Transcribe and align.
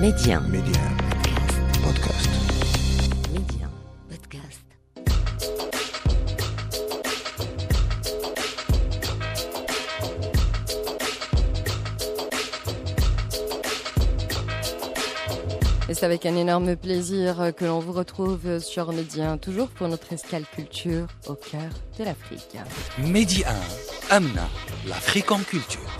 Média. 0.00 0.40
Média. 0.40 0.80
Podcast. 1.82 2.28
Média. 3.32 3.66
Podcast. 4.10 4.60
Et 15.88 15.94
c'est 15.94 16.04
avec 16.04 16.26
un 16.26 16.36
énorme 16.36 16.76
plaisir 16.76 17.52
que 17.56 17.64
l'on 17.64 17.78
vous 17.78 17.92
retrouve 17.92 18.58
sur 18.58 18.92
Média, 18.92 19.38
toujours 19.40 19.68
pour 19.68 19.88
notre 19.88 20.12
escale 20.12 20.44
culture 20.54 21.06
au 21.26 21.34
cœur 21.34 21.70
de 21.98 22.04
l'Afrique. 22.04 22.58
Média 22.98 23.48
1, 24.10 24.16
Amna, 24.16 24.46
l'Afrique 24.86 25.32
en 25.32 25.38
culture. 25.38 25.95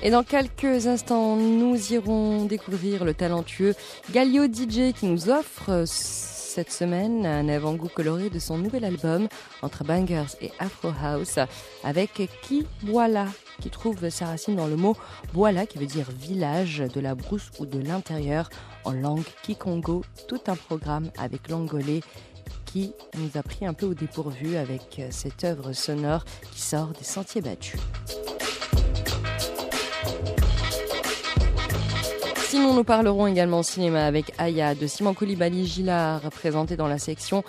Et 0.00 0.10
dans 0.10 0.22
quelques 0.22 0.86
instants, 0.86 1.34
nous 1.34 1.92
irons 1.92 2.44
découvrir 2.44 3.04
le 3.04 3.14
talentueux 3.14 3.74
Galio 4.12 4.44
DJ 4.44 4.92
qui 4.94 5.06
nous 5.06 5.28
offre 5.28 5.84
cette 5.86 6.70
semaine 6.70 7.26
un 7.26 7.48
avant-goût 7.48 7.88
coloré 7.92 8.30
de 8.30 8.38
son 8.38 8.58
nouvel 8.58 8.84
album 8.84 9.26
entre 9.60 9.82
bangers 9.82 10.36
et 10.40 10.52
afro 10.60 10.90
house 11.02 11.40
avec 11.82 12.28
Ki 12.42 12.64
Boala 12.84 13.26
qui 13.60 13.70
trouve 13.70 14.08
sa 14.08 14.26
racine 14.26 14.54
dans 14.54 14.68
le 14.68 14.76
mot 14.76 14.96
Boala 15.34 15.66
qui 15.66 15.78
veut 15.78 15.86
dire 15.86 16.06
village 16.10 16.78
de 16.78 17.00
la 17.00 17.16
brousse 17.16 17.50
ou 17.58 17.66
de 17.66 17.80
l'intérieur 17.80 18.50
en 18.84 18.92
langue 18.92 19.26
Kikongo. 19.42 20.04
Tout 20.28 20.40
un 20.46 20.56
programme 20.56 21.10
avec 21.18 21.48
l'angolais 21.48 22.02
qui 22.66 22.92
nous 23.16 23.30
a 23.36 23.42
pris 23.42 23.66
un 23.66 23.74
peu 23.74 23.86
au 23.86 23.94
dépourvu 23.94 24.56
avec 24.56 25.02
cette 25.10 25.42
œuvre 25.42 25.72
sonore 25.72 26.24
qui 26.52 26.60
sort 26.60 26.88
des 26.88 27.04
sentiers 27.04 27.40
battus. 27.40 27.80
Nous 32.58 32.84
parlerons 32.84 33.26
également 33.28 33.62
cinéma 33.62 34.04
avec 34.04 34.32
Aya 34.36 34.74
de 34.74 34.86
Simon 34.86 35.14
Koulibaly 35.14 35.64
Gillard, 35.66 36.22
présenté 36.30 36.76
dans 36.76 36.88
la 36.88 36.98
section 36.98 37.44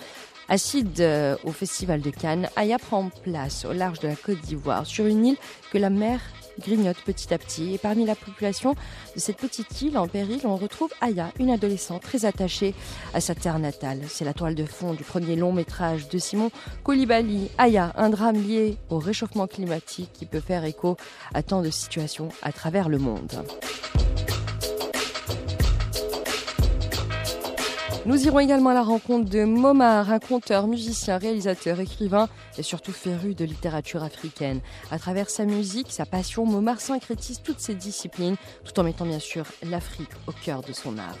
Acide 0.48 1.00
euh, 1.00 1.36
au 1.44 1.50
Festival 1.50 2.00
de 2.00 2.10
Cannes. 2.10 2.48
Aya 2.54 2.78
prend 2.78 3.10
place 3.22 3.64
au 3.64 3.72
large 3.72 3.98
de 3.98 4.08
la 4.08 4.14
Côte 4.14 4.40
d'Ivoire, 4.40 4.86
sur 4.86 5.06
une 5.06 5.26
île 5.26 5.36
que 5.72 5.78
la 5.78 5.90
mer 5.90 6.20
grignote 6.60 6.98
petit 7.04 7.32
à 7.34 7.38
petit. 7.38 7.74
Et 7.74 7.78
parmi 7.78 8.04
la 8.04 8.14
population 8.14 8.74
de 9.14 9.20
cette 9.20 9.38
petite 9.38 9.82
île 9.82 9.98
en 9.98 10.06
péril, 10.06 10.40
on 10.44 10.56
retrouve 10.56 10.90
Aya, 11.00 11.32
une 11.38 11.50
adolescente 11.50 12.02
très 12.02 12.24
attachée 12.24 12.74
à 13.12 13.20
sa 13.20 13.34
terre 13.34 13.58
natale. 13.58 14.00
C'est 14.08 14.24
la 14.24 14.34
toile 14.34 14.54
de 14.54 14.64
fond 14.64 14.94
du 14.94 15.02
premier 15.02 15.34
long 15.34 15.52
métrage 15.52 16.08
de 16.08 16.18
Simon 16.18 16.50
Koulibaly. 16.84 17.50
Aya, 17.58 17.92
un 17.96 18.10
drame 18.10 18.40
lié 18.40 18.76
au 18.90 18.98
réchauffement 18.98 19.48
climatique 19.48 20.10
qui 20.12 20.26
peut 20.26 20.40
faire 20.40 20.64
écho 20.64 20.96
à 21.34 21.42
tant 21.42 21.62
de 21.62 21.70
situations 21.70 22.28
à 22.42 22.52
travers 22.52 22.88
le 22.88 22.98
monde. 22.98 23.44
Nous 28.06 28.26
irons 28.26 28.38
également 28.38 28.70
à 28.70 28.74
la 28.74 28.82
rencontre 28.82 29.28
de 29.28 29.44
Momar, 29.44 30.10
un 30.10 30.18
conteur, 30.18 30.66
musicien, 30.66 31.18
réalisateur, 31.18 31.80
écrivain 31.80 32.28
et 32.56 32.62
surtout 32.62 32.92
féru 32.92 33.34
de 33.34 33.44
littérature 33.44 34.02
africaine. 34.02 34.60
À 34.90 34.98
travers 34.98 35.28
sa 35.28 35.44
musique, 35.44 35.92
sa 35.92 36.06
passion, 36.06 36.46
Momar 36.46 36.80
syncrétise 36.80 37.42
toutes 37.42 37.60
ses 37.60 37.74
disciplines 37.74 38.36
tout 38.64 38.78
en 38.80 38.84
mettant 38.84 39.04
bien 39.04 39.18
sûr 39.18 39.44
l'Afrique 39.62 40.10
au 40.26 40.32
cœur 40.32 40.62
de 40.62 40.72
son 40.72 40.96
art. 40.96 41.18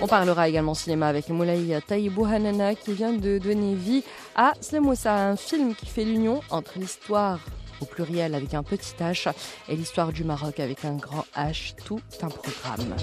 On 0.00 0.06
parlera 0.06 0.48
également 0.48 0.74
cinéma 0.74 1.08
avec 1.08 1.28
Moulaï 1.28 1.76
Taïbou 1.86 2.24
Hanana 2.24 2.74
qui 2.76 2.92
vient 2.92 3.12
de 3.12 3.38
donner 3.38 3.74
vie 3.74 4.04
à 4.36 4.52
Slemosa, 4.60 5.12
un 5.12 5.36
film 5.36 5.74
qui 5.74 5.86
fait 5.86 6.04
l'union 6.04 6.40
entre 6.50 6.78
l'histoire 6.78 7.40
au 7.80 7.84
pluriel 7.84 8.34
avec 8.34 8.54
un 8.54 8.62
petit 8.62 8.94
H 9.00 9.32
et 9.68 9.76
l'histoire 9.76 10.12
du 10.12 10.24
Maroc 10.24 10.60
avec 10.60 10.84
un 10.84 10.96
grand 10.96 11.24
H, 11.36 11.74
tout 11.84 12.00
un 12.22 12.28
programme. 12.28 12.96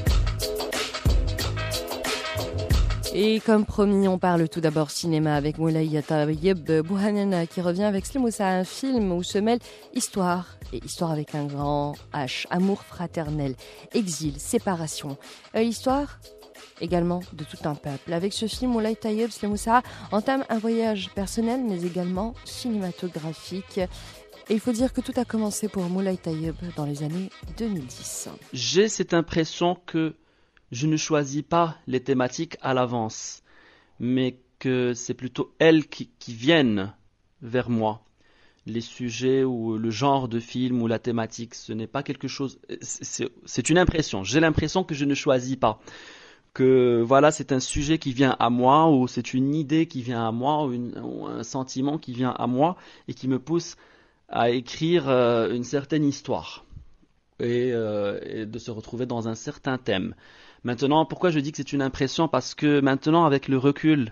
Et 3.13 3.39
comme 3.39 3.65
promis, 3.65 4.07
on 4.07 4.19
parle 4.19 4.47
tout 4.47 4.61
d'abord 4.61 4.91
cinéma 4.91 5.35
avec 5.35 5.57
Moulay 5.57 6.01
Tayyib 6.03 6.71
Bouhanana 6.81 7.47
qui 7.47 7.61
revient 7.61 7.85
avec 7.85 8.05
Slimoussa, 8.05 8.47
un 8.47 8.63
film 8.63 9.11
où 9.11 9.23
se 9.23 9.39
mêle 9.39 9.59
histoire 9.95 10.45
et 10.71 10.83
histoire 10.85 11.11
avec 11.11 11.33
un 11.33 11.45
grand 11.45 11.93
H, 12.13 12.45
amour 12.49 12.83
fraternel, 12.83 13.55
exil, 13.93 14.39
séparation. 14.39 15.17
Euh, 15.55 15.63
histoire 15.63 16.19
également 16.81 17.21
de 17.33 17.43
tout 17.43 17.57
un 17.67 17.75
peuple. 17.75 18.13
Avec 18.13 18.33
ce 18.33 18.45
film, 18.45 18.71
Moulay 18.71 18.95
Tayyib 18.95 19.31
Slimoussa 19.31 19.81
entame 20.11 20.43
un 20.49 20.59
voyage 20.59 21.09
personnel 21.15 21.61
mais 21.67 21.81
également 21.83 22.33
cinématographique. 22.45 23.79
Et 24.49 24.53
il 24.53 24.61
faut 24.61 24.71
dire 24.71 24.93
que 24.93 25.01
tout 25.01 25.11
a 25.17 25.25
commencé 25.25 25.67
pour 25.67 25.83
Moulay 25.89 26.15
Tayyib 26.15 26.55
dans 26.77 26.85
les 26.85 27.03
années 27.03 27.29
2010. 27.57 28.29
J'ai 28.53 28.87
cette 28.87 29.13
impression 29.13 29.77
que 29.85 30.15
je 30.71 30.87
ne 30.87 30.95
choisis 30.95 31.41
pas 31.41 31.75
les 31.85 31.99
thématiques 31.99 32.55
à 32.61 32.73
l'avance, 32.73 33.43
mais 33.99 34.39
que 34.59 34.93
c'est 34.93 35.13
plutôt 35.13 35.53
elles 35.59 35.87
qui, 35.87 36.09
viennent 36.29 36.93
vers 37.41 37.69
moi. 37.69 38.05
Les 38.65 38.79
sujets 38.79 39.43
ou 39.43 39.77
le 39.77 39.89
genre 39.89 40.29
de 40.29 40.39
film 40.39 40.81
ou 40.81 40.87
la 40.87 40.99
thématique, 40.99 41.53
ce 41.53 41.73
n'est 41.73 41.87
pas 41.87 42.03
quelque 42.03 42.29
chose. 42.29 42.57
C'est 42.81 43.69
une 43.69 43.77
impression. 43.77 44.23
J'ai 44.23 44.39
l'impression 44.39 44.85
que 44.85 44.95
je 44.95 45.03
ne 45.03 45.13
choisis 45.13 45.57
pas. 45.57 45.81
Que 46.53 47.01
voilà, 47.05 47.31
c'est 47.31 47.51
un 47.51 47.59
sujet 47.59 47.97
qui 47.97 48.13
vient 48.13 48.35
à 48.39 48.49
moi, 48.49 48.89
ou 48.89 49.09
c'est 49.09 49.33
une 49.33 49.53
idée 49.53 49.87
qui 49.87 50.01
vient 50.01 50.25
à 50.25 50.31
moi, 50.31 50.65
ou, 50.65 51.27
un 51.27 51.43
sentiment 51.43 51.97
qui 51.97 52.13
vient 52.13 52.31
à 52.31 52.47
moi 52.47 52.77
et 53.09 53.13
qui 53.13 53.27
me 53.27 53.39
pousse 53.39 53.75
à 54.29 54.49
écrire 54.49 55.09
euh, 55.09 55.53
une 55.53 55.63
certaine 55.63 56.03
histoire 56.03 56.65
et, 57.39 57.71
euh, 57.73 58.19
et 58.23 58.45
de 58.45 58.59
se 58.59 58.71
retrouver 58.71 59.05
dans 59.05 59.27
un 59.27 59.35
certain 59.35 59.77
thème. 59.77 60.15
Maintenant, 60.63 61.05
pourquoi 61.05 61.29
je 61.29 61.39
dis 61.39 61.51
que 61.51 61.57
c'est 61.57 61.73
une 61.73 61.81
impression? 61.81 62.27
Parce 62.27 62.55
que 62.55 62.81
maintenant, 62.81 63.25
avec 63.25 63.47
le 63.47 63.57
recul, 63.57 64.11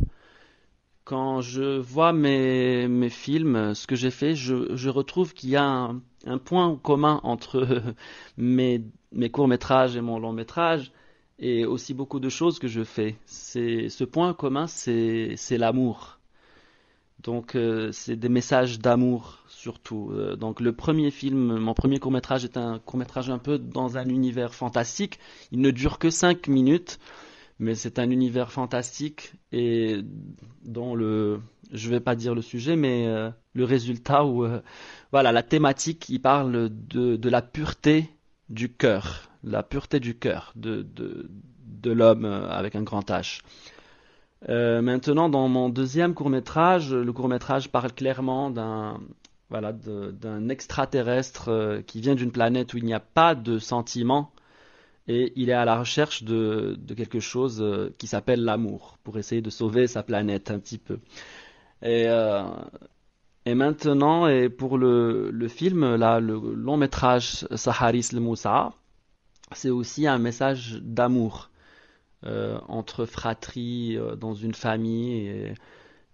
quand 1.04 1.42
je 1.42 1.78
vois 1.80 2.14
mes, 2.14 2.88
mes 2.88 3.10
films, 3.10 3.76
ce 3.76 3.88
que 3.88 3.96
j'ai 3.96 4.12
fait, 4.12 4.36
je, 4.36 4.76
je 4.76 4.90
retrouve 4.90 5.34
qu'il 5.34 5.50
y 5.50 5.56
a 5.56 5.64
un, 5.64 6.02
un, 6.26 6.38
point 6.38 6.76
commun 6.82 7.20
entre 7.24 7.68
mes, 8.38 8.82
mes 9.12 9.30
courts-métrages 9.30 9.96
et 9.96 10.02
mon 10.02 10.20
long-métrage, 10.20 10.92
et 11.40 11.66
aussi 11.66 11.94
beaucoup 11.94 12.20
de 12.20 12.30
choses 12.30 12.60
que 12.60 12.68
je 12.68 12.84
fais. 12.84 13.18
C'est, 13.26 13.90
ce 13.90 14.04
point 14.04 14.34
commun, 14.34 14.68
c'est, 14.68 15.36
c'est 15.38 15.58
l'amour. 15.58 16.15
Donc, 17.26 17.56
euh, 17.56 17.92
c'est 17.92 18.16
des 18.16 18.30
messages 18.30 18.78
d'amour 18.78 19.40
surtout. 19.48 20.12
Euh, 20.14 20.36
donc, 20.36 20.62
le 20.62 20.74
premier 20.74 21.10
film, 21.10 21.58
mon 21.58 21.74
premier 21.74 21.98
court 22.00 22.12
métrage 22.12 22.46
est 22.46 22.56
un 22.56 22.78
court 22.78 23.00
métrage 23.00 23.32
un 23.32 23.40
peu 23.40 23.58
dans 23.58 23.98
un 23.98 24.08
univers 24.08 24.54
fantastique. 24.54 25.18
Il 25.52 25.60
ne 25.60 25.72
dure 25.72 25.98
que 25.98 26.12
5 26.12 26.48
minutes, 26.48 27.00
mais 27.58 27.74
c'est 27.74 27.98
un 27.98 28.12
univers 28.12 28.52
fantastique 28.52 29.34
et 29.52 30.02
dont 30.64 30.94
le, 30.94 31.40
je 31.72 31.90
vais 31.90 32.00
pas 32.00 32.16
dire 32.16 32.36
le 32.36 32.44
sujet, 32.44 32.76
mais 32.76 33.08
euh, 33.08 33.32
le 33.54 33.64
résultat 33.64 34.24
euh, 34.24 34.62
voilà 35.12 35.32
la 35.32 35.42
thématique, 35.42 36.08
il 36.10 36.22
parle 36.22 36.70
de, 36.70 37.16
de 37.16 37.30
la 37.30 37.42
pureté 37.42 38.08
du 38.50 38.72
cœur, 38.72 39.32
la 39.44 39.64
pureté 39.64 40.00
du 40.00 40.14
cœur 40.16 40.54
de, 40.56 40.84
de, 40.84 41.32
de 41.66 41.92
l'homme 41.92 42.26
avec 42.26 42.76
un 42.76 42.84
grand 42.84 43.10
H. 43.10 43.42
Euh, 44.50 44.82
maintenant, 44.82 45.30
dans 45.30 45.48
mon 45.48 45.70
deuxième 45.70 46.14
court 46.14 46.30
métrage, 46.30 46.94
le 46.94 47.12
court 47.14 47.28
métrage 47.30 47.70
parle 47.70 47.92
clairement 47.92 48.52
d'un 48.52 49.00
extraterrestre 50.50 51.50
euh, 51.50 51.82
qui 51.82 52.02
vient 52.02 52.16
d'une 52.16 52.32
planète 52.32 52.74
où 52.74 52.78
il 52.78 52.86
n'y 52.86 52.94
a 52.94 53.00
pas 53.00 53.34
de 53.34 53.58
sentiments 53.58 54.32
et 55.08 55.34
il 55.36 55.50
est 55.50 55.54
à 55.54 55.66
la 55.66 55.80
recherche 55.80 56.24
de, 56.24 56.78
quelque 56.96 57.20
chose 57.20 57.62
euh, 57.62 57.92
qui 57.98 58.08
s'appelle 58.08 58.44
l'amour 58.44 58.98
pour 59.04 59.18
essayer 59.18 59.42
de 59.42 59.50
sauver 59.50 59.88
sa 59.88 60.04
planète 60.04 60.52
un 60.52 60.60
petit 60.60 60.78
peu. 60.78 61.00
Et, 61.82 62.08
maintenant, 63.54 64.28
et 64.28 64.50
pour 64.50 64.78
le, 64.78 65.48
film, 65.48 65.96
là, 65.96 66.20
le 66.20 66.40
long 66.56 66.78
métrage 66.78 67.48
Saharis 67.56 68.10
le 68.12 68.20
Moussa, 68.20 68.74
c'est 69.52 69.70
aussi 69.70 70.08
un 70.08 70.18
message 70.18 70.80
d'amour 70.82 71.52
entre 72.68 73.06
fratries 73.06 73.98
euh, 73.98 74.16
dans 74.16 74.34
une 74.34 74.54
famille. 74.54 75.28
Et, 75.28 75.54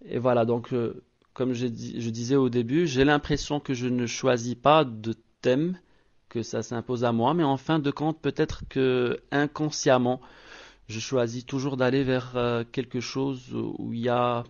et 0.06 0.20
voilà, 0.20 0.46
donc, 0.46 0.74
euh, 0.74 1.04
comme 1.34 1.54
je, 1.54 1.68
je, 1.68 2.10
disais 2.10 2.36
au 2.36 2.50
début, 2.50 2.88
j'ai 2.88 3.06
l'impression 3.06 3.60
que 3.60 3.74
je 3.74 3.88
ne 3.88 4.06
choisis 4.06 4.56
pas 4.56 4.84
de 4.84 5.16
thème, 5.42 5.78
que 6.30 6.44
ça 6.44 6.64
s'impose 6.64 7.04
à 7.04 7.12
moi, 7.12 7.34
mais 7.34 7.44
en 7.44 7.58
fin 7.58 7.80
de 7.80 7.92
compte, 7.92 8.20
peut-être 8.22 8.64
que 8.70 9.22
inconsciemment, 9.32 10.22
je 10.88 11.00
choisis 11.00 11.46
toujours 11.46 11.78
d'aller 11.78 12.04
vers 12.04 12.36
quelque 12.72 13.00
chose 13.00 13.54
où 13.54 13.94
il 13.94 14.02
y 14.02 14.10
a 14.10 14.44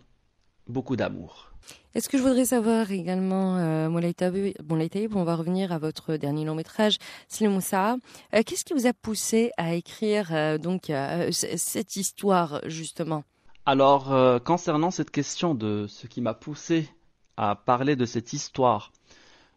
beaucoup 0.68 0.96
d'amour. 0.96 1.51
Est-ce 1.94 2.08
que 2.08 2.18
je 2.18 2.24
voudrais 2.24 2.46
savoir 2.46 2.92
également, 2.92 3.58
euh, 3.58 3.90
on 3.90 5.24
va 5.24 5.36
revenir 5.36 5.72
à 5.72 5.78
votre 5.78 6.16
dernier 6.16 6.46
long 6.46 6.56
métrage, 6.56 6.98
Slim 7.28 7.52
Moussa. 7.52 7.98
Euh, 8.34 8.42
Qu'est-ce 8.46 8.64
qui 8.64 8.74
vous 8.74 8.88
a 8.88 8.94
poussé 8.94 9.52
à 9.58 9.74
écrire 9.74 10.30
euh, 10.32 10.58
donc 10.58 10.90
euh, 10.90 11.30
cette 11.32 11.96
histoire 11.96 12.62
justement? 12.66 13.24
Alors, 13.66 14.42
concernant 14.44 14.90
cette 14.90 15.12
question 15.12 15.54
de 15.54 15.86
ce 15.88 16.08
qui 16.08 16.20
m'a 16.20 16.34
poussé 16.34 16.90
à 17.38 17.56
parler 17.56 17.96
de 17.96 18.06
cette 18.06 18.34
histoire 18.34 18.92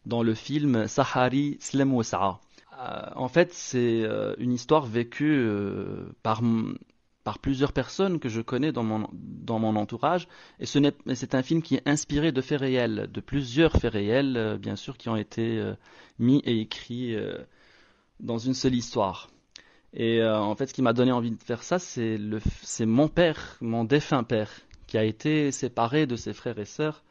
dans 0.05 0.21
le 0.21 0.35
film 0.35 0.87
Sahari 0.87 1.57
Slim 1.59 1.89
Moussa, 1.89 2.39
en 3.15 3.27
fait, 3.27 3.51
c'est 3.51 4.03
une 4.37 4.53
histoire 4.53 4.85
vécue 4.85 5.49
par 6.21 6.43
par 7.25 7.39
plusieurs 7.39 7.73
personnes 7.73 8.19
que 8.19 8.29
je 8.29 8.39
connais 8.39 8.71
dans 8.71 8.83
mon, 8.83 9.09
dans 9.11 9.57
mon 9.57 9.75
entourage. 9.75 10.27
Et 10.59 10.67
ce 10.67 10.79
c'est 11.15 11.33
un 11.33 11.41
film 11.41 11.63
qui 11.63 11.75
est 11.75 11.87
inspiré 11.87 12.31
de 12.31 12.39
faits 12.39 12.61
réels, 12.61 13.09
de 13.11 13.19
plusieurs 13.19 13.73
faits 13.73 13.93
réels, 13.93 14.37
euh, 14.37 14.57
bien 14.57 14.75
sûr, 14.75 14.95
qui 14.95 15.09
ont 15.09 15.15
été 15.15 15.57
euh, 15.57 15.73
mis 16.19 16.37
et 16.45 16.61
écrits 16.61 17.15
euh, 17.15 17.39
dans 18.19 18.37
une 18.37 18.53
seule 18.53 18.75
histoire. 18.75 19.31
Et 19.97 20.21
en 20.23 20.53
fait, 20.55 20.67
ce 20.67 20.73
qui 20.73 20.81
m'a 20.81 20.91
donné 20.91 21.13
envie 21.13 21.31
de 21.31 21.41
faire 21.41 21.63
ça, 21.63 21.79
c'est 21.79 22.19
mon 22.85 23.07
père, 23.07 23.55
mon 23.61 23.85
défunt 23.85 24.25
père, 24.25 24.51
qui 24.87 24.97
a 24.97 25.05
été 25.05 25.53
séparé 25.53 26.05
de 26.05 26.17
ses 26.17 26.33
frères 26.33 26.59
et 26.59 26.65
sœurs 26.65 27.01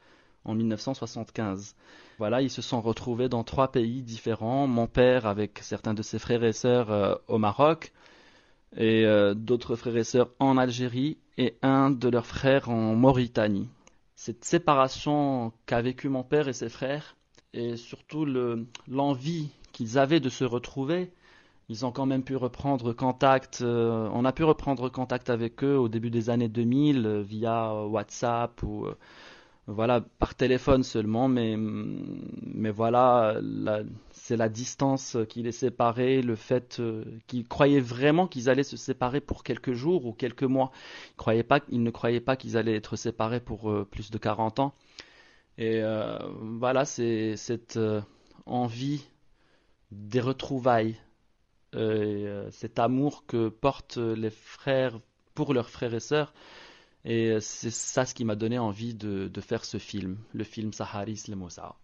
en 0.44 0.54
1975. 0.54 1.76
Voilà, 2.18 2.42
ils 2.42 2.50
se 2.50 2.60
sont 2.60 2.82
retrouvés 2.82 3.30
dans 3.30 3.42
trois 3.42 3.72
pays 3.72 4.02
différents. 4.02 4.66
Mon 4.66 4.86
père 4.86 5.24
avec 5.24 5.60
certains 5.62 5.94
de 5.94 6.02
ses 6.02 6.18
frères 6.18 6.44
et 6.44 6.52
sœurs 6.52 7.22
au 7.26 7.38
Maroc, 7.38 7.90
et 8.76 9.04
euh, 9.04 9.34
d'autres 9.34 9.76
frères 9.76 9.96
et 9.96 10.04
sœurs 10.04 10.30
en 10.38 10.56
Algérie 10.56 11.18
et 11.38 11.56
un 11.62 11.90
de 11.90 12.08
leurs 12.08 12.26
frères 12.26 12.68
en 12.68 12.94
Mauritanie. 12.94 13.68
Cette 14.16 14.44
séparation 14.44 15.52
qu'a 15.66 15.82
vécu 15.82 16.08
mon 16.08 16.22
père 16.22 16.48
et 16.48 16.52
ses 16.52 16.68
frères 16.68 17.16
et 17.52 17.76
surtout 17.76 18.26
l'envie 18.88 19.48
qu'ils 19.72 19.98
avaient 19.98 20.20
de 20.20 20.28
se 20.28 20.44
retrouver, 20.44 21.12
ils 21.68 21.86
ont 21.86 21.92
quand 21.92 22.06
même 22.06 22.22
pu 22.22 22.36
reprendre 22.36 22.92
contact, 22.92 23.60
euh, 23.62 24.08
on 24.12 24.24
a 24.24 24.32
pu 24.32 24.44
reprendre 24.44 24.88
contact 24.88 25.30
avec 25.30 25.64
eux 25.64 25.76
au 25.76 25.88
début 25.88 26.10
des 26.10 26.30
années 26.30 26.48
2000 26.48 27.06
euh, 27.06 27.22
via 27.22 27.74
WhatsApp 27.74 28.62
ou 28.62 28.86
voilà 29.66 30.02
par 30.18 30.34
téléphone 30.34 30.82
seulement 30.82 31.26
mais 31.26 31.56
mais 31.56 32.70
voilà 32.70 33.40
c'est 34.24 34.38
la 34.38 34.48
distance 34.48 35.18
qui 35.28 35.42
les 35.42 35.52
séparait, 35.52 36.22
le 36.22 36.34
fait 36.34 36.80
euh, 36.80 37.04
qu'ils 37.26 37.46
croyaient 37.46 37.78
vraiment 37.78 38.26
qu'ils 38.26 38.48
allaient 38.48 38.62
se 38.62 38.78
séparer 38.78 39.20
pour 39.20 39.44
quelques 39.44 39.74
jours 39.74 40.06
ou 40.06 40.14
quelques 40.14 40.44
mois. 40.44 40.72
Ils, 41.26 41.44
pas, 41.44 41.60
ne 41.70 41.90
croyaient 41.90 42.22
pas 42.22 42.34
qu'ils 42.34 42.56
allaient 42.56 42.74
être 42.74 42.96
séparés 42.96 43.40
pour 43.40 43.70
euh, 43.70 43.84
plus 43.84 44.10
de 44.10 44.16
40 44.16 44.60
ans. 44.60 44.74
Et 45.58 45.82
euh, 45.82 46.16
voilà, 46.40 46.86
c'est 46.86 47.36
cette 47.36 47.78
envie 48.46 49.04
des 49.90 50.20
retrouvailles, 50.22 50.96
cet 52.50 52.78
amour 52.78 53.26
que 53.26 53.50
portent 53.50 53.98
les 53.98 54.30
frères 54.30 55.00
pour 55.34 55.52
leurs 55.52 55.68
frères 55.68 55.92
et 55.92 56.00
sœurs. 56.00 56.32
Et 57.04 57.36
c'est 57.40 57.70
ça 57.70 58.06
ce 58.06 58.14
qui 58.14 58.24
m'a 58.24 58.34
donné 58.34 58.58
envie 58.58 58.94
de, 58.94 59.30
faire 59.40 59.64
ce 59.64 59.78
film, 59.78 60.16
le 60.32 60.44
film 60.44 60.72
Saharis 60.72 61.24
le 61.28 61.36
Moussa. 61.36 61.76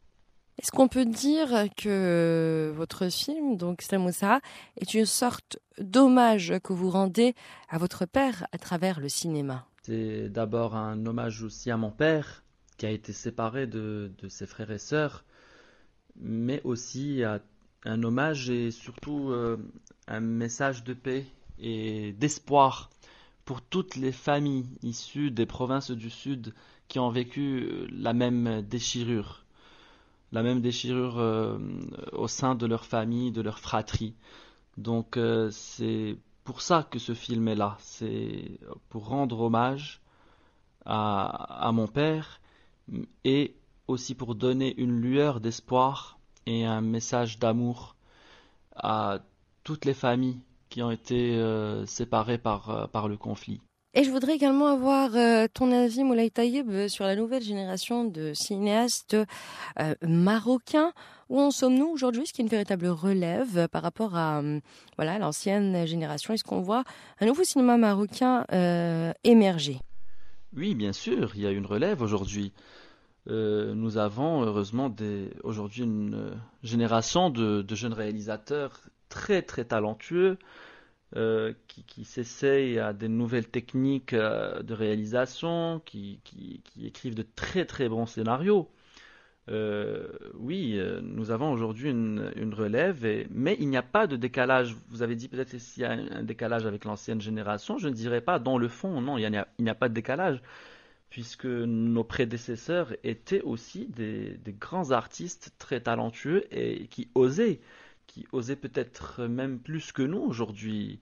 Est-ce 0.58 0.72
qu'on 0.72 0.88
peut 0.88 1.06
dire 1.06 1.68
que 1.76 2.72
votre 2.74 3.08
film, 3.08 3.56
donc 3.56 3.82
Moussa, 3.92 4.40
est 4.76 4.94
une 4.94 5.06
sorte 5.06 5.58
d'hommage 5.78 6.54
que 6.62 6.72
vous 6.72 6.90
rendez 6.90 7.34
à 7.68 7.78
votre 7.78 8.04
père 8.06 8.46
à 8.52 8.58
travers 8.58 9.00
le 9.00 9.08
cinéma? 9.08 9.66
C'est 9.82 10.28
d'abord 10.28 10.76
un 10.76 11.04
hommage 11.06 11.42
aussi 11.42 11.70
à 11.70 11.76
mon 11.76 11.90
père, 11.90 12.44
qui 12.76 12.86
a 12.86 12.90
été 12.90 13.12
séparé 13.12 13.66
de, 13.66 14.12
ses 14.28 14.46
frères 14.46 14.70
et 14.70 14.78
sœurs, 14.78 15.24
mais 16.16 16.60
aussi 16.64 17.22
un 17.84 18.02
hommage 18.02 18.50
et 18.50 18.70
surtout 18.70 19.30
euh, 19.30 19.56
un 20.08 20.20
message 20.20 20.84
de 20.84 20.92
paix 20.92 21.24
et 21.58 22.12
d'espoir 22.12 22.90
pour 23.44 23.62
toutes 23.62 23.96
les 23.96 24.12
familles 24.12 24.66
issues 24.82 25.30
des 25.30 25.46
provinces 25.46 25.90
du 25.90 26.10
Sud 26.10 26.54
qui 26.88 26.98
ont 26.98 27.10
vécu 27.10 27.86
la 27.90 28.12
même 28.12 28.62
déchirure 28.62 29.44
la 30.32 30.42
même 30.42 30.60
déchirure 30.60 31.18
euh, 31.18 31.58
au 32.12 32.28
sein 32.28 32.54
de 32.54 32.66
leur 32.66 32.84
famille, 32.84 33.32
de 33.32 33.40
leur 33.40 33.58
fratrie. 33.58 34.14
Donc 34.76 35.16
euh, 35.16 35.50
c'est 35.50 36.18
pour 36.44 36.62
ça 36.62 36.86
que 36.88 36.98
ce 36.98 37.14
film 37.14 37.48
est 37.48 37.54
là. 37.56 37.76
C'est 37.80 38.58
pour 38.88 39.08
rendre 39.08 39.40
hommage 39.40 40.00
à, 40.84 41.66
à, 41.66 41.72
mon 41.72 41.86
père 41.86 42.40
et 43.24 43.56
aussi 43.88 44.14
pour 44.14 44.34
donner 44.34 44.74
une 44.80 45.00
lueur 45.00 45.40
d'espoir 45.40 46.18
et 46.46 46.64
un 46.64 46.80
message 46.80 47.38
d'amour 47.38 47.96
à 48.76 49.20
toutes 49.64 49.84
les 49.84 49.94
familles 49.94 50.40
qui 50.70 50.82
ont 50.82 50.90
été 50.90 51.36
euh, 51.36 51.84
séparées 51.84 52.38
par, 52.38 52.88
par 52.90 53.08
le 53.08 53.18
conflit. 53.18 53.60
Et 53.92 54.04
je 54.04 54.10
voudrais 54.10 54.36
également 54.36 54.68
avoir 54.68 55.16
euh, 55.16 55.48
ton 55.52 55.72
avis, 55.72 56.04
Moulay 56.04 56.30
Taïeb, 56.30 56.70
euh, 56.70 56.86
sur 56.86 57.04
la 57.04 57.16
nouvelle 57.16 57.42
génération 57.42 58.04
de 58.04 58.32
cinéastes 58.34 59.16
euh, 59.80 59.94
marocains. 60.02 60.92
Où 61.28 61.40
en 61.40 61.50
sommes-nous 61.50 61.88
aujourd'hui? 61.88 62.22
Est-ce 62.22 62.32
qu'il 62.32 62.44
y 62.44 62.46
a 62.46 62.46
une 62.46 62.50
véritable 62.50 62.86
relève 62.86 63.66
par 63.68 63.82
rapport 63.82 64.16
à 64.16 64.42
voilà 64.96 65.18
l'ancienne 65.18 65.86
génération? 65.86 66.34
Est-ce 66.34 66.44
qu'on 66.44 66.60
voit 66.60 66.82
un 67.20 67.26
nouveau 67.26 67.44
cinéma 67.44 67.76
marocain 67.76 68.44
émerger? 69.22 69.78
Oui, 70.56 70.74
bien 70.74 70.92
sûr, 70.92 71.30
il 71.36 71.42
y 71.42 71.46
a 71.46 71.52
une 71.52 71.66
relève 71.66 72.02
aujourd'hui. 72.02 72.52
nous 73.28 73.96
avons 73.96 74.42
heureusement 74.42 74.92
aujourd'hui 75.44 75.84
une 75.84 76.32
génération 76.64 77.30
de, 77.30 77.62
de, 77.62 77.74
jeunes 77.76 77.92
réalisateurs 77.92 78.80
très 79.10 79.42
très 79.42 79.66
talentueux 79.66 80.38
euh, 81.16 81.52
qui, 81.66 81.82
qui 81.82 82.04
s'essayent 82.04 82.78
à 82.78 82.92
des 82.92 83.08
nouvelles 83.08 83.48
techniques 83.48 84.12
euh, 84.12 84.62
de 84.62 84.72
réalisation, 84.74 85.82
qui, 85.84 86.20
qui, 86.22 86.62
écrivent 86.86 87.16
de 87.16 87.26
très 87.34 87.64
très 87.64 87.88
bons 87.88 88.06
scénarios. 88.06 88.70
Euh, 89.48 90.06
oui, 90.34 90.80
nous 91.02 91.32
avons 91.32 91.50
aujourd'hui 91.50 91.90
une, 91.90 92.30
une, 92.36 92.54
relève, 92.54 93.26
mais 93.30 93.56
il 93.58 93.68
n'y 93.68 93.76
a 93.76 93.82
pas 93.82 94.06
de 94.06 94.14
décalage. 94.14 94.76
Vous 94.88 95.02
avez 95.02 95.16
dit 95.16 95.26
peut-être 95.26 95.58
s'il 95.58 95.82
y 95.82 95.86
a 95.86 95.90
un, 95.90 96.22
décalage 96.22 96.64
avec 96.64 96.84
l'ancienne 96.84 97.20
génération. 97.20 97.76
Je 97.76 97.88
ne 97.88 97.94
dirais 97.94 98.20
pas 98.20 98.38
dans 98.38 98.56
le 98.56 98.68
fond, 98.68 99.00
non, 99.00 99.18
il 99.18 99.28
n'y 99.28 99.36
a, 99.36 99.72
a, 99.72 99.74
pas 99.74 99.88
de 99.88 99.94
décalage, 99.94 100.40
puisque 101.08 101.46
nos 101.46 102.04
prédécesseurs 102.04 102.94
étaient 103.02 103.42
aussi 103.42 103.86
des, 103.88 104.38
des 104.38 104.52
grands 104.52 104.92
artistes 104.92 105.54
très 105.58 105.80
talentueux 105.80 106.44
et 106.52 106.86
qui 106.86 107.08
osaient 107.16 107.58
qui 108.10 108.26
osait 108.32 108.56
peut-être 108.56 109.26
même 109.26 109.60
plus 109.60 109.92
que 109.92 110.02
nous 110.02 110.18
aujourd'hui. 110.20 110.98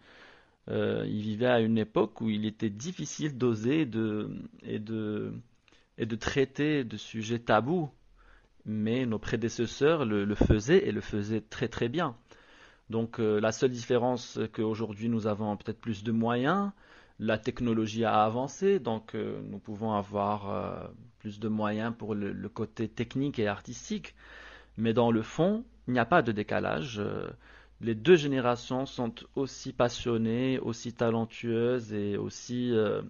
Euh, 0.69 1.05
il 1.07 1.23
vivait 1.23 1.47
à 1.47 1.61
une 1.61 1.79
époque 1.79 2.21
où 2.21 2.29
il 2.29 2.45
était 2.45 2.69
difficile 2.69 3.39
d'oser 3.39 3.87
de, 3.87 4.31
et, 4.63 4.79
de, 4.79 5.33
et 5.97 6.05
de 6.05 6.17
traiter 6.17 6.85
de 6.85 6.97
sujets 6.99 7.39
tabous. 7.39 7.91
Mais 8.67 9.07
nos 9.07 9.19
prédécesseurs 9.19 10.05
le, 10.05 10.35
faisaient 10.35 10.87
et 10.87 10.93
le 10.93 11.01
faisaient 11.01 11.41
très 11.41 11.69
très 11.69 11.89
bien. 11.89 12.15
Donc 12.91 13.19
euh, 13.19 13.41
la 13.41 13.53
seule 13.53 13.71
différence 13.71 14.39
qu'aujourd'hui 14.53 15.09
nous 15.09 15.27
avons 15.27 15.57
peut-être 15.57 15.81
plus 15.81 16.05
de 16.05 16.13
moyens, 16.13 16.71
la 17.19 17.39
technologie 17.39 18.05
a 18.05 18.23
avancé, 18.23 18.79
donc 18.79 19.15
euh, 19.15 19.41
nous 19.51 19.59
pouvons 19.59 19.93
avoir 19.95 20.91
plus 21.19 21.41
de 21.41 21.49
moyens 21.49 21.95
pour 21.97 22.15
le, 22.15 22.49
côté 22.49 22.89
technique 22.89 23.39
et 23.39 23.49
artistique. 23.49 24.15
Mais 24.77 24.93
dans 24.93 25.11
le 25.11 25.23
fond, 25.23 25.65
il 25.89 25.93
n'y 25.93 25.99
a 25.99 26.05
pas 26.05 26.23
de 26.23 26.33
décalage. 26.33 26.99
Euh, 26.99 27.29
les 27.81 27.95
deux 27.95 28.17
générations 28.17 28.87
sont 28.87 29.15
aussi 29.35 29.73
passionnées, 29.73 30.59
aussi 30.59 30.93
talentueuses 30.93 31.93
et 31.93 32.17
aussi, 32.17 32.73
euh, 32.73 33.01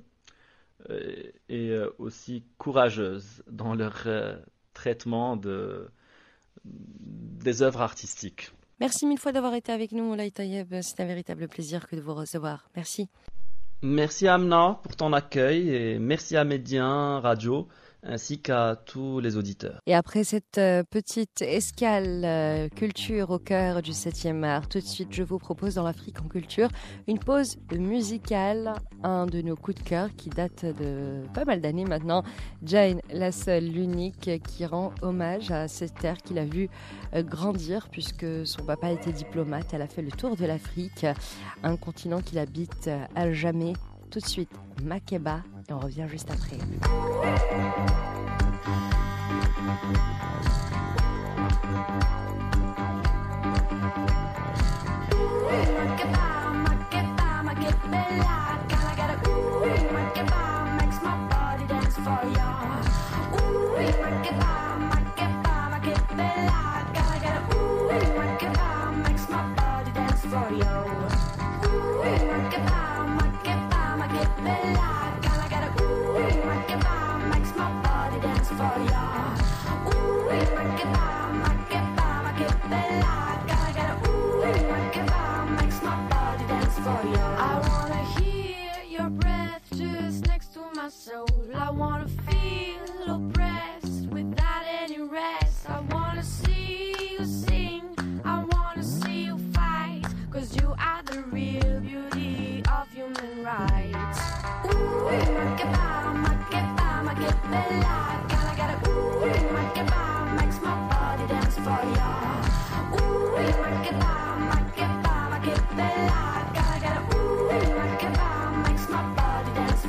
euh, 0.90 1.22
et 1.48 1.72
aussi 1.98 2.44
courageuses 2.56 3.42
dans 3.50 3.74
leur 3.74 4.06
traitement 4.74 5.36
de, 5.36 5.88
des 6.64 7.62
œuvres 7.62 7.80
artistiques. 7.80 8.52
Merci 8.78 9.06
mille 9.06 9.18
fois 9.18 9.32
d'avoir 9.32 9.54
été 9.54 9.72
avec 9.72 9.90
nous, 9.90 10.04
Moulay 10.04 10.30
Tayeb. 10.30 10.72
C'est 10.82 11.00
un 11.00 11.06
véritable 11.06 11.48
plaisir 11.48 11.88
que 11.88 11.96
de 11.96 12.00
vous 12.00 12.14
recevoir. 12.14 12.68
Merci. 12.76 13.08
Merci 13.82 14.28
Amna 14.28 14.78
pour 14.82 14.94
ton 14.96 15.12
accueil 15.12 15.70
et 15.70 15.98
merci 15.98 16.36
à 16.36 16.44
Médien 16.44 17.20
Radio 17.20 17.68
ainsi 18.02 18.40
qu'à 18.40 18.76
tous 18.86 19.20
les 19.20 19.36
auditeurs. 19.36 19.80
Et 19.86 19.94
après 19.94 20.24
cette 20.24 20.58
euh, 20.58 20.82
petite 20.88 21.42
escale 21.42 22.22
euh, 22.24 22.68
culture 22.68 23.30
au 23.30 23.38
cœur 23.38 23.82
du 23.82 23.92
7e 23.92 24.44
art, 24.44 24.68
tout 24.68 24.78
de 24.78 24.84
suite 24.84 25.08
je 25.10 25.22
vous 25.22 25.38
propose 25.38 25.74
dans 25.74 25.82
l'Afrique 25.82 26.20
en 26.20 26.28
culture 26.28 26.68
une 27.06 27.18
pause 27.18 27.56
musicale, 27.72 28.74
un 29.02 29.26
de 29.26 29.42
nos 29.42 29.56
coups 29.56 29.82
de 29.82 29.88
cœur 29.88 30.08
qui 30.16 30.30
date 30.30 30.64
de 30.64 31.22
pas 31.34 31.44
mal 31.44 31.60
d'années 31.60 31.84
maintenant, 31.84 32.22
Jane, 32.62 33.00
la 33.12 33.32
seule, 33.32 33.64
l'unique 33.64 34.30
qui 34.46 34.66
rend 34.66 34.92
hommage 35.02 35.50
à 35.50 35.68
cette 35.68 35.94
terre 35.94 36.18
qu'il 36.18 36.38
a 36.38 36.44
vu 36.44 36.68
euh, 37.14 37.22
grandir 37.22 37.88
puisque 37.90 38.46
son 38.46 38.64
papa 38.64 38.90
était 38.92 39.12
diplomate, 39.12 39.66
elle 39.72 39.82
a 39.82 39.88
fait 39.88 40.02
le 40.02 40.10
tour 40.10 40.36
de 40.36 40.46
l'Afrique, 40.46 41.06
un 41.62 41.76
continent 41.76 42.20
qu'il 42.20 42.38
habite 42.38 42.88
à 43.14 43.32
jamais. 43.32 43.72
Tout 44.10 44.20
de 44.20 44.26
suite, 44.26 44.50
Makeba 44.82 45.42
et 45.68 45.72
on 45.72 45.78
revient 45.78 46.06
juste 46.08 46.30
après. 46.30 46.56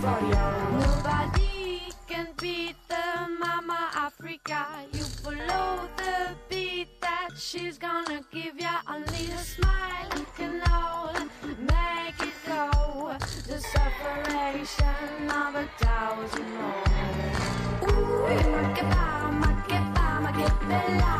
Nobody 0.10 1.82
can 2.08 2.28
beat 2.42 2.76
the 2.88 3.28
mama 3.40 3.92
Africa. 3.94 4.66
You 4.92 5.04
follow 5.04 5.88
the 5.98 6.36
beat 6.50 7.00
that 7.02 7.30
she's 7.38 7.78
gonna 7.78 8.22
give 8.32 8.60
ya. 8.60 8.82
Only 8.88 9.32
a 9.32 9.38
smile 9.38 10.26
can 10.36 10.62
all 10.72 11.14
make 11.60 12.20
it 12.20 12.38
go. 12.48 13.16
The 13.48 13.60
separation 13.76 15.30
of 15.30 15.56
a 15.56 15.70
thousand 15.78 16.50
more. 16.58 16.90
Ooh, 17.90 18.28
make 18.28 18.80
it 20.48 20.70
bella. 20.70 21.19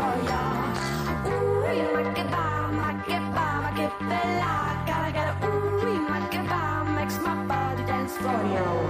For 0.00 0.16
ya. 0.30 0.42
Ooh, 1.28 1.60
make 1.96 2.18
it 2.22 2.30
bam, 2.34 2.76
make 2.80 3.12
it 3.16 3.24
bam, 3.36 3.58
make 3.64 3.82
it 3.86 3.94
bella. 4.10 4.54
Gotta 4.88 5.12
get 5.16 5.28
a 5.32 5.46
ooh, 5.46 6.08
make 6.10 6.34
it 6.38 6.46
bam, 6.52 6.94
makes 6.96 7.16
my 7.26 7.34
body 7.50 7.84
dance 7.90 8.16
for 8.22 8.40
ya. 8.54 8.89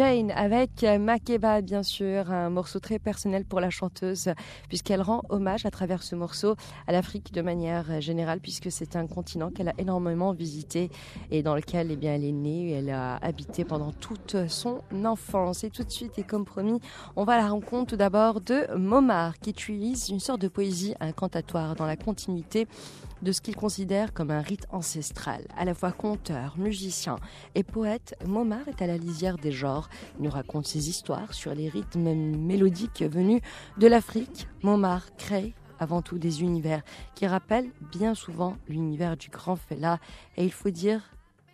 Jane 0.00 0.30
avec 0.30 0.82
Makeba, 0.82 1.60
bien 1.60 1.82
sûr, 1.82 2.30
un 2.32 2.48
morceau 2.48 2.78
très 2.80 2.98
personnel 2.98 3.44
pour 3.44 3.60
la 3.60 3.68
chanteuse, 3.68 4.30
puisqu'elle 4.66 5.02
rend 5.02 5.24
hommage 5.28 5.66
à 5.66 5.70
travers 5.70 6.02
ce 6.02 6.16
morceau 6.16 6.56
à 6.86 6.92
l'Afrique 6.92 7.34
de 7.34 7.42
manière 7.42 8.00
générale, 8.00 8.40
puisque 8.40 8.72
c'est 8.72 8.96
un 8.96 9.06
continent 9.06 9.50
qu'elle 9.50 9.68
a 9.68 9.74
énormément 9.76 10.32
visité 10.32 10.88
et 11.30 11.42
dans 11.42 11.54
lequel 11.54 11.90
eh 11.90 11.96
bien, 11.96 12.14
elle 12.14 12.24
est 12.24 12.32
née, 12.32 12.70
elle 12.70 12.88
a 12.88 13.16
habité 13.16 13.66
pendant 13.66 13.92
toute 13.92 14.48
son 14.48 14.80
enfance. 15.04 15.64
Et 15.64 15.70
tout 15.70 15.84
de 15.84 15.90
suite, 15.90 16.18
et 16.18 16.22
comme 16.22 16.46
promis, 16.46 16.80
on 17.14 17.24
va 17.24 17.34
à 17.34 17.36
la 17.36 17.48
rencontre 17.48 17.90
tout 17.90 17.96
d'abord 17.96 18.40
de 18.40 18.74
Momar, 18.74 19.38
qui 19.38 19.50
utilise 19.50 20.08
une 20.08 20.20
sorte 20.20 20.40
de 20.40 20.48
poésie 20.48 20.94
incantatoire 21.00 21.74
dans 21.74 21.84
la 21.84 21.96
continuité 21.96 22.66
de 23.20 23.32
ce 23.32 23.42
qu'il 23.42 23.54
considère 23.54 24.14
comme 24.14 24.30
un 24.30 24.40
rite 24.40 24.66
ancestral. 24.70 25.44
À 25.58 25.66
la 25.66 25.74
fois 25.74 25.92
conteur, 25.92 26.54
musicien 26.56 27.16
et 27.54 27.62
poète, 27.62 28.14
Momar 28.26 28.66
est 28.66 28.80
à 28.80 28.86
la 28.86 28.96
lisière 28.96 29.36
des 29.36 29.52
genres. 29.52 29.89
Il 30.18 30.24
nous 30.24 30.30
raconte 30.30 30.66
ses 30.66 30.88
histoires 30.88 31.34
sur 31.34 31.54
les 31.54 31.68
rythmes 31.68 32.14
mélodiques 32.14 33.02
venus 33.02 33.40
de 33.78 33.86
l'Afrique. 33.86 34.48
Momar 34.62 35.14
crée 35.16 35.54
avant 35.78 36.02
tout 36.02 36.18
des 36.18 36.42
univers 36.42 36.82
qui 37.14 37.26
rappellent 37.26 37.72
bien 37.90 38.14
souvent 38.14 38.56
l'univers 38.68 39.16
du 39.16 39.30
grand 39.30 39.56
Fela. 39.56 39.98
Et 40.36 40.44
il 40.44 40.52
faut 40.52 40.70
dire 40.70 41.02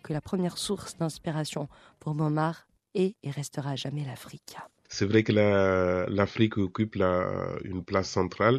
que 0.03 0.13
la 0.13 0.21
première 0.21 0.57
source 0.57 0.97
d'inspiration 0.97 1.67
pour 1.99 2.13
Momar 2.13 2.67
est 2.93 3.15
et 3.23 3.31
restera 3.31 3.75
jamais 3.75 4.05
l'Afrique. 4.05 4.57
C'est 4.97 5.05
vrai 5.11 5.21
que 5.23 5.31
la- 5.31 6.05
l'Afrique 6.17 6.57
occupe 6.57 6.95
la- 6.95 7.57
une 7.63 7.83
place 7.89 8.09
centrale, 8.09 8.57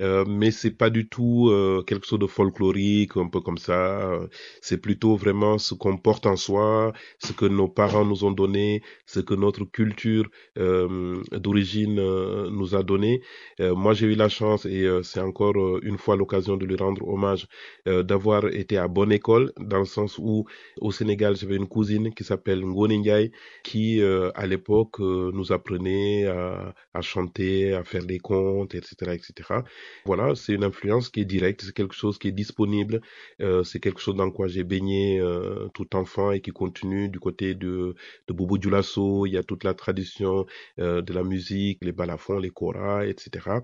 euh, 0.00 0.24
mais 0.26 0.50
c'est 0.50 0.70
pas 0.82 0.90
du 0.90 1.08
tout 1.08 1.48
euh, 1.50 1.82
quelque 1.86 2.06
chose 2.06 2.18
de 2.18 2.26
folklorique, 2.26 3.16
un 3.16 3.28
peu 3.28 3.40
comme 3.40 3.58
ça. 3.58 3.80
euh, 4.12 4.26
C'est 4.60 4.78
plutôt 4.86 5.16
vraiment 5.16 5.56
ce 5.58 5.72
qu'on 5.74 5.96
porte 5.96 6.26
en 6.26 6.36
soi, 6.36 6.92
ce 7.24 7.32
que 7.32 7.46
nos 7.46 7.68
parents 7.68 8.04
nous 8.04 8.24
ont 8.24 8.30
donné, 8.42 8.82
ce 9.06 9.20
que 9.20 9.34
notre 9.34 9.64
culture 9.64 10.26
euh, 10.58 11.22
d'origine 11.32 11.98
euh, 11.98 12.50
nous 12.50 12.74
a 12.74 12.82
donné. 12.82 13.22
Euh, 13.60 13.74
moi, 13.74 13.94
j'ai 13.94 14.06
eu 14.06 14.14
la 14.14 14.28
chance, 14.28 14.66
et 14.66 14.86
c'est 15.02 15.20
encore 15.20 15.56
une 15.82 15.98
fois 15.98 16.16
l'occasion 16.16 16.56
de 16.56 16.64
lui 16.66 16.76
rendre 16.76 17.06
hommage, 17.08 17.46
d'avoir 17.86 18.46
été 18.48 18.76
à 18.78 18.88
bonne 18.88 19.12
école, 19.12 19.52
dans 19.58 19.78
le 19.78 19.84
sens 19.84 20.18
où 20.18 20.44
au 20.80 20.90
Sénégal, 20.92 21.36
j'avais 21.36 21.56
une 21.56 21.66
cousine 21.68 22.12
qui 22.14 22.24
s'appelle 22.24 22.60
Ngone 22.64 22.92
Ndiaye, 22.98 23.30
qui 23.62 24.02
à 24.34 24.46
l'époque 24.46 24.98
nous 25.00 25.52
apprenait 25.52 25.77
à, 25.86 27.00
chanter, 27.02 27.74
à 27.74 27.84
faire 27.84 28.04
des 28.04 28.18
contes, 28.18 28.74
etc., 28.74 29.12
etc. 29.12 29.62
Voilà, 30.04 30.34
c'est 30.34 30.54
une 30.54 30.64
influence 30.64 31.08
qui 31.08 31.20
est 31.20 31.24
directe, 31.24 31.62
c'est 31.62 31.74
quelque 31.74 31.94
chose 31.94 32.18
qui 32.18 32.28
est 32.28 32.32
disponible, 32.32 33.00
euh, 33.40 33.62
c'est 33.64 33.80
quelque 33.80 34.00
chose 34.00 34.16
dans 34.16 34.30
quoi 34.30 34.48
j'ai 34.48 34.64
baigné 34.64 35.20
euh, 35.20 35.68
tout 35.74 35.94
enfant 35.96 36.32
et 36.32 36.40
qui 36.40 36.50
continue 36.50 37.08
du 37.08 37.20
côté 37.20 37.54
de, 37.54 37.94
de 38.28 38.32
Boubou 38.32 38.58
Dioulasso. 38.58 39.26
Il 39.26 39.32
y 39.32 39.36
a 39.38 39.42
toute 39.42 39.64
la 39.64 39.74
tradition 39.74 40.46
euh, 40.78 41.02
de 41.02 41.12
la 41.12 41.22
musique, 41.22 41.78
les 41.84 41.92
balafons, 41.92 42.38
les 42.38 42.50
koras, 42.50 43.06
etc. 43.06 43.60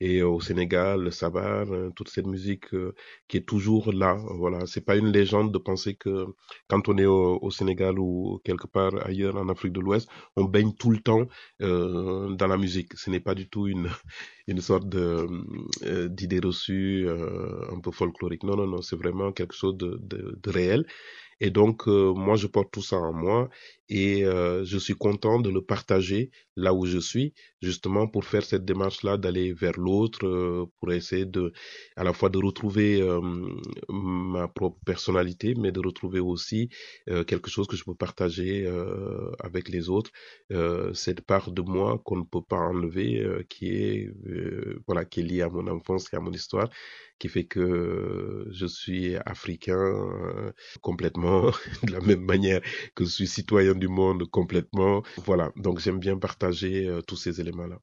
Et 0.00 0.22
au 0.22 0.40
Sénégal, 0.40 1.02
le 1.02 1.10
sabar, 1.10 1.66
toute 1.96 2.08
cette 2.08 2.26
musique 2.26 2.66
qui 3.28 3.36
est 3.36 3.46
toujours 3.46 3.92
là. 3.92 4.18
Voilà, 4.36 4.66
c'est 4.66 4.80
pas 4.84 4.96
une 4.96 5.12
légende 5.12 5.52
de 5.52 5.58
penser 5.58 5.94
que 5.94 6.26
quand 6.68 6.88
on 6.88 6.98
est 6.98 7.06
au, 7.06 7.38
au 7.42 7.50
Sénégal 7.50 7.98
ou 7.98 8.40
quelque 8.44 8.66
part 8.66 8.94
ailleurs 9.06 9.36
en 9.36 9.48
Afrique 9.48 9.72
de 9.72 9.80
l'Ouest, 9.80 10.08
on 10.36 10.44
baigne 10.44 10.72
tout 10.72 10.90
le 10.90 10.98
temps 10.98 11.26
euh, 11.62 12.34
dans 12.34 12.46
la 12.46 12.56
musique. 12.56 12.94
Ce 12.96 13.10
n'est 13.10 13.20
pas 13.20 13.34
du 13.34 13.48
tout 13.48 13.66
une, 13.68 13.88
une 14.46 14.60
sorte 14.60 14.94
euh, 14.94 16.08
d'idée 16.08 16.40
reçue 16.40 17.06
euh, 17.08 17.70
un 17.72 17.80
peu 17.80 17.90
folklorique. 17.90 18.42
Non, 18.44 18.56
non, 18.56 18.66
non, 18.66 18.82
c'est 18.82 18.96
vraiment 18.96 19.32
quelque 19.32 19.54
chose 19.54 19.76
de, 19.76 19.98
de, 20.02 20.38
de 20.42 20.50
réel. 20.50 20.86
Et 21.40 21.50
donc, 21.50 21.86
euh, 21.88 22.12
moi, 22.14 22.36
je 22.36 22.46
porte 22.46 22.70
tout 22.72 22.82
ça 22.82 22.96
en 22.96 23.12
moi 23.12 23.48
et 23.88 24.24
euh, 24.24 24.64
je 24.64 24.76
suis 24.78 24.94
content 24.94 25.40
de 25.40 25.48
le 25.50 25.62
partager 25.62 26.30
là 26.56 26.74
où 26.74 26.84
je 26.86 26.98
suis, 26.98 27.32
justement 27.62 28.06
pour 28.08 28.24
faire 28.24 28.44
cette 28.44 28.64
démarche-là, 28.64 29.16
d'aller 29.16 29.52
vers 29.52 29.78
l'autre, 29.78 30.26
euh, 30.26 30.66
pour 30.80 30.92
essayer 30.92 31.24
de, 31.24 31.52
à 31.96 32.04
la 32.04 32.12
fois 32.12 32.28
de 32.28 32.38
retrouver 32.38 33.00
euh, 33.00 33.20
ma 33.88 34.48
propre 34.48 34.78
personnalité, 34.84 35.54
mais 35.54 35.72
de 35.72 35.80
retrouver 35.80 36.20
aussi 36.20 36.68
euh, 37.08 37.24
quelque 37.24 37.50
chose 37.50 37.66
que 37.66 37.76
je 37.76 37.84
peux 37.84 37.94
partager 37.94 38.66
euh, 38.66 39.30
avec 39.40 39.68
les 39.68 39.88
autres, 39.88 40.10
cette 40.94 41.20
part 41.22 41.50
de 41.52 41.62
moi 41.62 41.98
qu'on 42.04 42.16
ne 42.16 42.24
peut 42.24 42.42
pas 42.42 42.56
enlever, 42.56 43.44
qui 43.48 43.68
est 43.70 44.10
voilà, 44.86 45.04
qui 45.04 45.20
est 45.20 45.22
liée 45.22 45.42
à 45.42 45.48
mon 45.48 45.66
enfance 45.68 46.12
et 46.12 46.16
à 46.16 46.20
mon 46.20 46.32
histoire, 46.32 46.68
qui 47.18 47.28
fait 47.28 47.44
que 47.44 48.46
je 48.50 48.66
suis 48.66 49.16
africain 49.26 50.52
complètement 50.80 51.50
de 51.82 51.92
la 51.92 52.00
même 52.00 52.24
manière 52.24 52.60
que 52.94 53.04
je 53.04 53.10
suis 53.10 53.26
citoyen 53.26 53.74
du 53.74 53.88
monde 53.88 54.24
complètement. 54.30 55.02
Voilà, 55.24 55.50
donc 55.56 55.80
j'aime 55.80 55.98
bien 55.98 56.16
partager 56.18 56.88
tous 57.06 57.16
ces 57.16 57.40
éléments-là. 57.40 57.78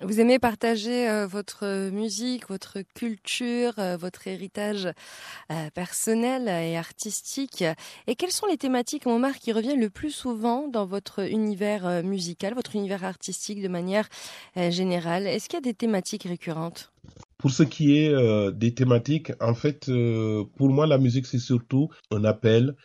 Vous 0.00 0.18
aimez 0.18 0.40
partager 0.40 1.26
votre 1.26 1.90
musique, 1.90 2.48
votre 2.48 2.78
culture, 2.94 3.74
votre 3.98 4.26
héritage 4.26 4.88
personnel 5.74 6.48
et 6.48 6.76
artistique. 6.76 7.62
Et 8.08 8.16
quelles 8.16 8.32
sont 8.32 8.46
les 8.46 8.56
thématiques, 8.56 9.06
Momar, 9.06 9.38
qui 9.38 9.52
reviennent 9.52 9.80
le 9.80 9.90
plus 9.90 10.10
souvent 10.10 10.66
dans 10.66 10.86
votre 10.86 11.30
univers 11.30 12.02
musical, 12.02 12.54
votre 12.54 12.74
univers 12.74 13.04
artistique 13.04 13.62
de 13.62 13.68
manière 13.68 14.08
générale? 14.56 15.28
Est-ce 15.28 15.48
qu'il 15.48 15.58
y 15.58 15.58
a 15.58 15.60
des 15.60 15.74
thématiques 15.74 16.24
récurrentes? 16.24 16.92
Pour 17.42 17.50
ce 17.50 17.64
qui 17.64 17.98
est 17.98 18.08
euh, 18.14 18.52
des 18.52 18.72
thématiques, 18.72 19.32
en 19.40 19.52
fait, 19.54 19.88
euh, 19.88 20.44
pour 20.56 20.68
moi, 20.68 20.86
la 20.86 20.96
musique, 20.96 21.26
c'est 21.26 21.40
surtout 21.40 21.88
un 22.12 22.22
appel 22.24 22.76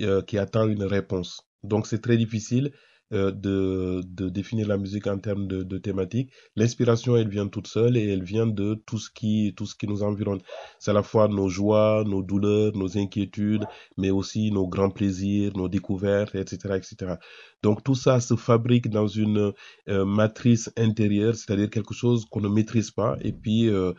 euh, 0.00 0.20
qui 0.20 0.36
attend 0.36 0.66
une 0.66 0.82
réponse. 0.82 1.46
Donc, 1.62 1.86
c'est 1.86 2.00
très 2.00 2.16
difficile 2.16 2.72
euh, 3.12 3.30
de, 3.32 4.02
de 4.04 4.28
définir 4.28 4.68
la 4.68 4.76
musique 4.76 5.06
en 5.06 5.18
termes 5.18 5.46
de, 5.46 5.62
de 5.62 5.78
thématique. 5.78 6.30
L'inspiration, 6.56 7.16
elle 7.16 7.28
vient 7.28 7.48
toute 7.48 7.66
seule 7.66 7.96
et 7.96 8.08
elle 8.08 8.22
vient 8.22 8.46
de 8.46 8.74
tout 8.86 8.98
ce 8.98 9.10
qui, 9.10 9.52
tout 9.56 9.66
ce 9.66 9.74
qui 9.74 9.86
nous 9.86 10.02
environne. 10.02 10.40
C'est 10.78 10.92
à 10.92 10.94
la 10.94 11.02
fois 11.02 11.28
nos 11.28 11.48
joies, 11.48 12.04
nos 12.06 12.22
douleurs, 12.22 12.76
nos 12.76 12.96
inquiétudes, 12.96 13.66
mais 13.96 14.10
aussi 14.10 14.50
nos 14.52 14.68
grands 14.68 14.90
plaisirs, 14.90 15.56
nos 15.56 15.68
découvertes, 15.68 16.34
etc., 16.34 16.74
etc. 16.76 17.14
Donc 17.62 17.82
tout 17.82 17.94
ça 17.94 18.20
se 18.20 18.36
fabrique 18.36 18.88
dans 18.88 19.06
une 19.06 19.52
euh, 19.88 20.04
matrice 20.04 20.70
intérieure, 20.76 21.34
c'est-à-dire 21.34 21.68
quelque 21.68 21.94
chose 21.94 22.24
qu'on 22.30 22.40
ne 22.40 22.48
maîtrise 22.48 22.90
pas. 22.90 23.16
Et 23.22 23.32
puis 23.32 23.68
euh, 23.68 23.92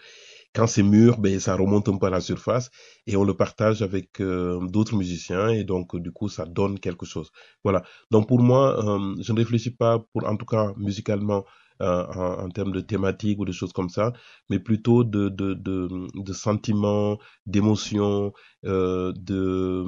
quand 0.53 0.67
c'est 0.67 0.84
mûr, 0.84 1.17
ben 1.17 1.39
ça 1.39 1.55
remonte 1.55 1.88
un 1.89 1.98
peu 1.98 2.08
à 2.08 2.10
la 2.10 2.22
surface 2.22 2.70
et 3.08 3.15
on 3.15 3.24
le 3.24 3.36
partage 3.36 3.81
avec 3.81 4.20
euh, 4.22 4.60
d'autres 4.67 4.96
musiciens 4.96 5.50
et 5.50 5.63
donc 5.63 5.96
du 5.96 6.12
coup 6.12 6.29
ça 6.29 6.46
donne 6.46 6.79
quelque 6.79 7.05
chose. 7.05 7.31
Voilà. 7.63 7.84
Donc 8.12 8.27
pour 8.27 8.39
moi, 8.39 8.77
euh, 8.86 9.15
je 9.22 9.31
ne 9.34 9.38
réfléchis 9.38 9.72
pas 9.72 10.00
pour 10.00 10.27
en 10.27 10.36
tout 10.38 10.46
cas 10.46 10.74
musicalement 10.77 11.46
euh, 11.81 12.05
en, 12.07 12.45
en 12.45 12.50
termes 12.50 12.71
de 12.71 12.81
thématique 12.81 13.39
ou 13.39 13.45
de 13.45 13.51
choses 13.51 13.73
comme 13.73 13.89
ça, 13.89 14.13
mais 14.50 14.59
plutôt 14.59 15.03
de 15.03 15.29
de 15.29 15.53
de, 15.53 15.89
de 16.15 16.33
sentiments, 16.33 17.17
d'émotions, 17.45 18.33
euh, 18.65 19.11
de 19.15 19.83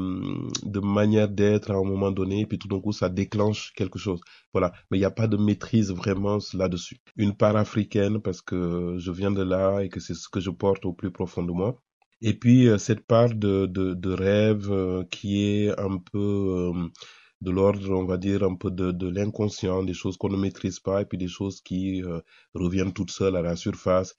de 0.64 0.80
manière 0.80 1.30
d'être 1.30 1.72
à 1.72 1.76
un 1.76 1.84
moment 1.84 2.12
donné 2.12 2.42
et 2.42 2.46
puis 2.46 2.58
tout 2.60 2.68
d'un 2.68 2.80
coup 2.82 2.92
ça 2.94 3.10
déclenche 3.10 3.72
quelque 3.76 4.00
chose. 4.00 4.22
Voilà. 4.54 4.72
Mais 4.90 4.98
il 4.98 5.02
n'y 5.02 5.06
a 5.06 5.12
pas 5.12 5.28
de 5.28 5.38
maîtrise 5.38 5.92
vraiment 5.92 6.38
là-dessus. 6.54 6.98
Une 7.16 7.36
part 7.36 7.56
africaine 7.56 8.22
parce 8.22 8.42
que 8.42 8.96
je 9.00 9.12
viens 9.12 9.32
de 9.32 9.44
là 9.44 9.82
et 9.82 9.90
que 9.90 10.00
c'est 10.00 10.14
ce 10.16 10.30
que 10.30 10.40
je 10.40 10.50
porte 10.52 10.86
au 10.86 10.94
plus 10.94 11.12
profond 11.12 11.44
de 11.44 11.52
moi. 11.52 11.82
Et 12.22 12.34
puis 12.34 12.68
euh, 12.68 12.78
cette 12.78 13.06
part 13.06 13.34
de, 13.36 13.66
de, 13.66 13.94
de 13.94 14.10
rêve 14.12 14.72
euh, 14.72 15.04
qui 15.12 15.44
est 15.44 15.80
un 15.80 15.98
peu 15.98 16.72
euh, 16.74 16.88
de 17.44 17.52
l'ordre, 17.52 17.90
on 17.92 18.06
va 18.06 18.18
dire, 18.18 18.44
un 18.44 18.56
peu 18.56 18.72
de, 18.72 18.92
de 18.92 19.08
l'inconscient, 19.10 19.84
des 19.84 19.94
choses 19.94 20.18
qu'on 20.18 20.30
ne 20.30 20.38
maîtrise 20.38 20.80
pas, 20.80 21.02
et 21.02 21.06
puis 21.06 21.18
des 21.18 21.28
choses 21.28 21.62
qui 21.62 22.04
euh, 22.04 22.22
reviennent 22.56 22.94
toutes 22.94 23.12
seules 23.12 23.36
à 23.36 23.42
la 23.42 23.56
surface. 23.56 24.16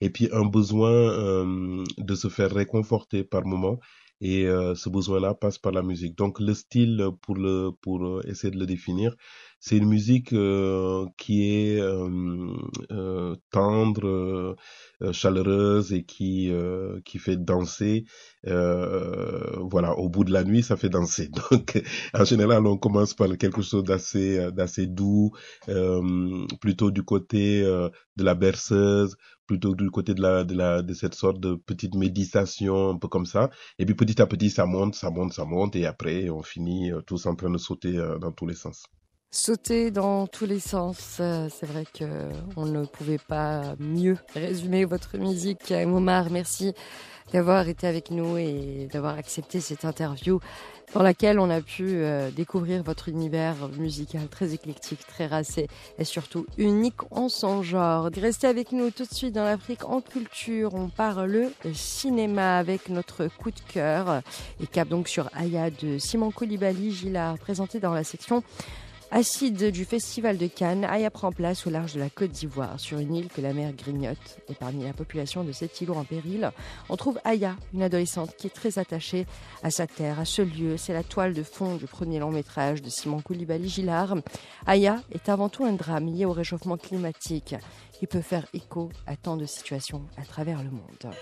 Et 0.00 0.10
puis 0.10 0.28
un 0.32 0.44
besoin 0.44 0.92
euh, 0.92 1.84
de 1.98 2.14
se 2.14 2.28
faire 2.28 2.50
réconforter 2.52 3.24
par 3.24 3.44
moment. 3.44 3.78
Et 4.20 4.46
euh, 4.46 4.74
ce 4.74 4.88
besoin-là 4.88 5.34
passe 5.34 5.58
par 5.58 5.72
la 5.72 5.82
musique. 5.82 6.16
Donc 6.16 6.40
le 6.40 6.54
style, 6.54 7.08
pour 7.22 7.36
le 7.36 7.70
pour 7.82 8.04
euh, 8.04 8.22
essayer 8.26 8.50
de 8.52 8.58
le 8.58 8.66
définir, 8.66 9.14
c'est 9.60 9.76
une 9.76 9.88
musique 9.88 10.32
euh, 10.32 11.06
qui 11.16 11.42
est 11.44 11.80
euh, 11.80 12.08
euh, 12.92 13.34
tendre, 13.50 14.56
chaleureuse 15.12 15.92
et 15.92 16.04
qui 16.04 16.50
qui 17.04 17.18
fait 17.18 17.36
danser. 17.36 18.04
Voilà, 18.44 19.92
au 19.98 20.08
bout 20.08 20.24
de 20.24 20.32
la 20.32 20.44
nuit, 20.44 20.62
ça 20.62 20.76
fait 20.76 20.88
danser. 20.88 21.28
Donc 21.50 21.82
en 22.14 22.24
général, 22.24 22.66
on 22.66 22.76
commence 22.78 23.14
par 23.14 23.28
quelque 23.38 23.62
chose 23.62 23.84
d'assez 23.84 24.50
d'assez 24.52 24.86
doux, 24.86 25.32
plutôt 26.60 26.90
du 26.90 27.02
côté 27.02 27.62
de 27.62 28.24
la 28.24 28.34
berceuse, 28.34 29.16
plutôt 29.46 29.74
du 29.74 29.90
côté 29.90 30.14
de 30.14 30.22
la 30.22 30.44
de 30.44 30.54
la 30.54 30.82
de 30.82 30.94
cette 30.94 31.14
sorte 31.14 31.40
de 31.40 31.54
petite 31.54 31.94
méditation 31.94 32.90
un 32.90 32.98
peu 32.98 33.08
comme 33.08 33.26
ça. 33.26 33.50
Et 33.78 33.86
puis 33.86 33.94
petit 33.94 34.20
à 34.22 34.26
petit, 34.26 34.50
ça 34.50 34.66
monte, 34.66 34.94
ça 34.94 35.10
monte, 35.10 35.32
ça 35.32 35.44
monte, 35.44 35.76
et 35.76 35.86
après, 35.86 36.30
on 36.30 36.42
finit 36.42 36.90
tous 37.06 37.26
en 37.26 37.34
train 37.36 37.50
de 37.50 37.58
sauter 37.58 37.92
dans 38.20 38.32
tous 38.32 38.46
les 38.46 38.54
sens. 38.54 38.84
Sauter 39.30 39.90
dans 39.90 40.26
tous 40.26 40.46
les 40.46 40.58
sens, 40.58 41.18
euh, 41.20 41.50
c'est 41.50 41.66
vrai 41.66 41.84
que 41.84 42.06
on 42.56 42.64
ne 42.64 42.86
pouvait 42.86 43.18
pas 43.18 43.74
mieux 43.78 44.16
résumer 44.32 44.86
votre 44.86 45.18
musique. 45.18 45.70
Momar, 45.70 46.30
merci 46.30 46.72
d'avoir 47.34 47.68
été 47.68 47.86
avec 47.86 48.10
nous 48.10 48.38
et 48.38 48.88
d'avoir 48.90 49.18
accepté 49.18 49.60
cette 49.60 49.84
interview 49.84 50.40
dans 50.94 51.02
laquelle 51.02 51.38
on 51.38 51.50
a 51.50 51.60
pu 51.60 51.84
euh, 51.86 52.30
découvrir 52.30 52.82
votre 52.82 53.10
univers 53.10 53.68
musical 53.76 54.28
très 54.28 54.54
éclectique, 54.54 55.06
très 55.06 55.26
racé 55.26 55.68
et 55.98 56.04
surtout 56.04 56.46
unique 56.56 57.02
en 57.10 57.28
son 57.28 57.62
genre. 57.62 58.08
Restez 58.16 58.46
avec 58.46 58.72
nous 58.72 58.90
tout 58.90 59.04
de 59.04 59.12
suite 59.12 59.34
dans 59.34 59.44
l'Afrique 59.44 59.84
en 59.84 60.00
culture. 60.00 60.74
On 60.74 60.88
parle 60.88 61.50
cinéma 61.74 62.56
avec 62.56 62.88
notre 62.88 63.26
coup 63.26 63.50
de 63.50 63.60
cœur 63.68 64.22
et 64.58 64.66
cap 64.66 64.88
donc 64.88 65.06
sur 65.06 65.28
Aya 65.34 65.68
de 65.68 65.98
Simon 65.98 66.30
Koulibaly 66.30 66.92
Gillard 66.92 67.36
présenté 67.38 67.78
dans 67.78 67.92
la 67.92 68.04
section 68.04 68.42
Acide 69.10 69.70
du 69.70 69.86
Festival 69.86 70.36
de 70.36 70.46
Cannes, 70.46 70.84
Aya 70.84 71.10
prend 71.10 71.32
place 71.32 71.66
au 71.66 71.70
large 71.70 71.94
de 71.94 71.98
la 71.98 72.10
Côte 72.10 72.30
d'Ivoire, 72.30 72.78
sur 72.78 72.98
une 72.98 73.14
île 73.14 73.28
que 73.28 73.40
la 73.40 73.54
mer 73.54 73.72
grignote. 73.72 74.38
Et 74.50 74.54
parmi 74.54 74.84
la 74.84 74.92
population 74.92 75.44
de 75.44 75.52
cet 75.52 75.80
îlot 75.80 75.94
en 75.94 76.04
péril, 76.04 76.50
on 76.90 76.96
trouve 76.96 77.18
Aya, 77.24 77.56
une 77.72 77.82
adolescente 77.82 78.36
qui 78.36 78.48
est 78.48 78.54
très 78.54 78.78
attachée 78.78 79.26
à 79.62 79.70
sa 79.70 79.86
terre, 79.86 80.20
à 80.20 80.26
ce 80.26 80.42
lieu. 80.42 80.76
C'est 80.76 80.92
la 80.92 81.02
toile 81.02 81.32
de 81.32 81.42
fond 81.42 81.76
du 81.76 81.86
premier 81.86 82.18
long 82.18 82.30
métrage 82.30 82.82
de 82.82 82.90
Simon 82.90 83.22
Koulibaly 83.22 83.70
Gillard. 83.70 84.14
Aya 84.66 85.02
est 85.10 85.30
avant 85.30 85.48
tout 85.48 85.64
un 85.64 85.72
drame 85.72 86.14
lié 86.14 86.26
au 86.26 86.32
réchauffement 86.32 86.76
climatique 86.76 87.54
qui 87.98 88.06
peut 88.06 88.20
faire 88.20 88.46
écho 88.52 88.90
à 89.06 89.16
tant 89.16 89.38
de 89.38 89.46
situations 89.46 90.02
à 90.18 90.22
travers 90.26 90.62
le 90.62 90.70
monde. 90.70 91.14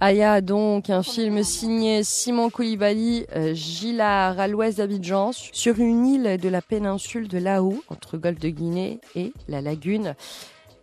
Aya, 0.00 0.40
donc, 0.40 0.88
un 0.88 1.02
film 1.02 1.42
signé 1.42 2.04
Simon 2.04 2.48
Koulibaly, 2.48 3.26
euh, 3.36 3.52
Gillard 3.52 4.40
à 4.40 4.48
l'ouest 4.48 4.78
d'Abidjan, 4.78 5.32
sur 5.32 5.78
une 5.78 6.06
île 6.06 6.38
de 6.40 6.48
la 6.48 6.62
péninsule 6.62 7.28
de 7.28 7.36
Lao, 7.36 7.84
entre 7.90 8.16
Golfe 8.16 8.38
de 8.38 8.48
Guinée 8.48 8.98
et 9.14 9.34
la 9.46 9.60
lagune. 9.60 10.14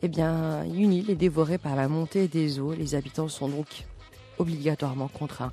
Eh 0.03 0.07
bien, 0.07 0.63
une 0.65 0.93
île 0.93 1.09
est 1.09 1.15
dévorée 1.15 1.57
par 1.57 1.75
la 1.75 1.87
montée 1.87 2.27
des 2.27 2.59
eaux. 2.59 2.73
Les 2.73 2.93
habitants 2.93 3.27
sont 3.27 3.49
donc 3.49 3.85
obligatoirement 4.37 5.07
contraints 5.07 5.51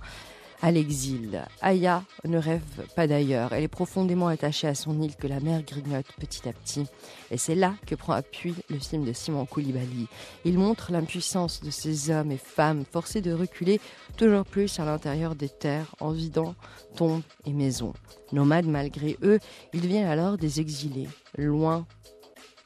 à 0.63 0.71
l'exil. 0.71 1.45
Aya 1.61 2.03
ne 2.25 2.39
rêve 2.39 2.63
pas 2.95 3.07
d'ailleurs. 3.07 3.53
Elle 3.53 3.65
est 3.65 3.69
profondément 3.69 4.29
attachée 4.29 4.67
à 4.67 4.75
son 4.75 5.01
île 5.01 5.17
que 5.17 5.27
la 5.27 5.41
mer 5.41 5.63
grignote 5.63 6.07
petit 6.19 6.49
à 6.49 6.53
petit. 6.53 6.87
Et 7.31 7.39
c'est 7.39 7.55
là 7.55 7.75
que 7.87 7.95
prend 7.95 8.13
appui 8.13 8.55
le 8.69 8.79
film 8.79 9.05
de 9.05 9.13
Simon 9.13 9.47
Koulibaly. 9.47 10.07
Il 10.45 10.59
montre 10.59 10.93
l'impuissance 10.93 11.63
de 11.63 11.71
ces 11.71 12.11
hommes 12.11 12.33
et 12.33 12.39
femmes 12.39 12.85
forcés 12.91 13.21
de 13.21 13.33
reculer 13.33 13.81
toujours 14.17 14.45
plus 14.45 14.79
à 14.79 14.85
l'intérieur 14.85 15.35
des 15.35 15.49
terres 15.49 15.95
en 16.01 16.11
vidant 16.11 16.55
tombes 16.97 17.23
et 17.45 17.53
maisons. 17.53 17.93
Nomades 18.33 18.67
malgré 18.67 19.17
eux, 19.23 19.39
ils 19.73 19.81
deviennent 19.81 20.09
alors 20.09 20.37
des 20.39 20.61
exilés, 20.61 21.09
loin 21.37 21.87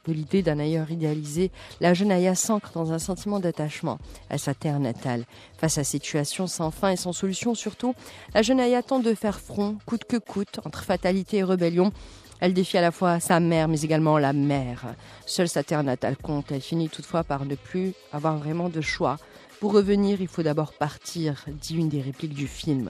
de 0.07 0.13
l'idée 0.13 0.41
d'un 0.41 0.59
ailleurs 0.59 0.91
idéalisé, 0.91 1.51
la 1.79 1.93
jeune 1.93 2.11
Aya 2.11 2.35
s'ancre 2.35 2.71
dans 2.73 2.91
un 2.91 2.99
sentiment 2.99 3.39
d'attachement 3.39 3.99
à 4.29 4.37
sa 4.37 4.53
terre 4.53 4.79
natale. 4.79 5.25
Face 5.57 5.77
à 5.77 5.83
cette 5.83 6.01
situation 6.01 6.47
sans 6.47 6.71
fin 6.71 6.91
et 6.91 6.95
sans 6.95 7.13
solution 7.13 7.55
surtout, 7.55 7.93
la 8.33 8.41
jeune 8.41 8.59
Aya 8.59 8.81
tente 8.81 9.03
de 9.03 9.13
faire 9.13 9.39
front, 9.39 9.77
coûte 9.85 10.05
que 10.05 10.17
coûte, 10.17 10.59
entre 10.65 10.83
fatalité 10.83 11.37
et 11.37 11.43
rébellion. 11.43 11.91
Elle 12.39 12.55
défie 12.55 12.79
à 12.79 12.81
la 12.81 12.91
fois 12.91 13.19
sa 13.19 13.39
mère, 13.39 13.67
mais 13.67 13.81
également 13.81 14.17
la 14.17 14.33
mère. 14.33 14.95
Seule 15.27 15.47
sa 15.47 15.63
terre 15.63 15.83
natale 15.83 16.17
compte. 16.17 16.51
Elle 16.51 16.61
finit 16.61 16.89
toutefois 16.89 17.23
par 17.23 17.45
ne 17.45 17.53
plus 17.53 17.93
avoir 18.11 18.37
vraiment 18.37 18.67
de 18.67 18.81
choix. 18.81 19.17
Pour 19.59 19.73
revenir, 19.73 20.21
il 20.21 20.27
faut 20.27 20.41
d'abord 20.41 20.73
partir, 20.73 21.45
dit 21.47 21.75
une 21.75 21.89
des 21.89 22.01
répliques 22.01 22.33
du 22.33 22.47
film. 22.47 22.89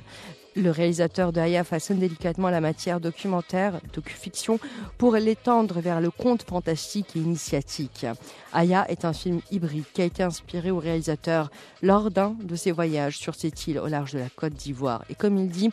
Le 0.55 0.69
réalisateur 0.69 1.31
de 1.31 1.39
Aya 1.39 1.63
façonne 1.63 1.99
délicatement 1.99 2.49
la 2.49 2.59
matière 2.59 2.99
documentaire, 2.99 3.79
docu-fiction, 3.93 4.59
pour 4.97 5.15
l'étendre 5.15 5.79
vers 5.79 6.01
le 6.01 6.11
conte 6.11 6.43
fantastique 6.43 7.15
et 7.15 7.19
initiatique. 7.19 8.05
Aya 8.51 8.85
est 8.89 9.05
un 9.05 9.13
film 9.13 9.39
hybride 9.49 9.85
qui 9.93 10.01
a 10.01 10.05
été 10.05 10.23
inspiré 10.23 10.69
au 10.69 10.79
réalisateur 10.79 11.51
lors 11.81 12.11
d'un 12.11 12.35
de 12.43 12.55
ses 12.57 12.73
voyages 12.73 13.17
sur 13.17 13.33
cette 13.33 13.65
île 13.67 13.79
au 13.79 13.87
large 13.87 14.11
de 14.11 14.19
la 14.19 14.29
Côte 14.29 14.53
d'Ivoire. 14.53 15.05
Et 15.09 15.15
comme 15.15 15.37
il 15.37 15.47
dit, 15.47 15.71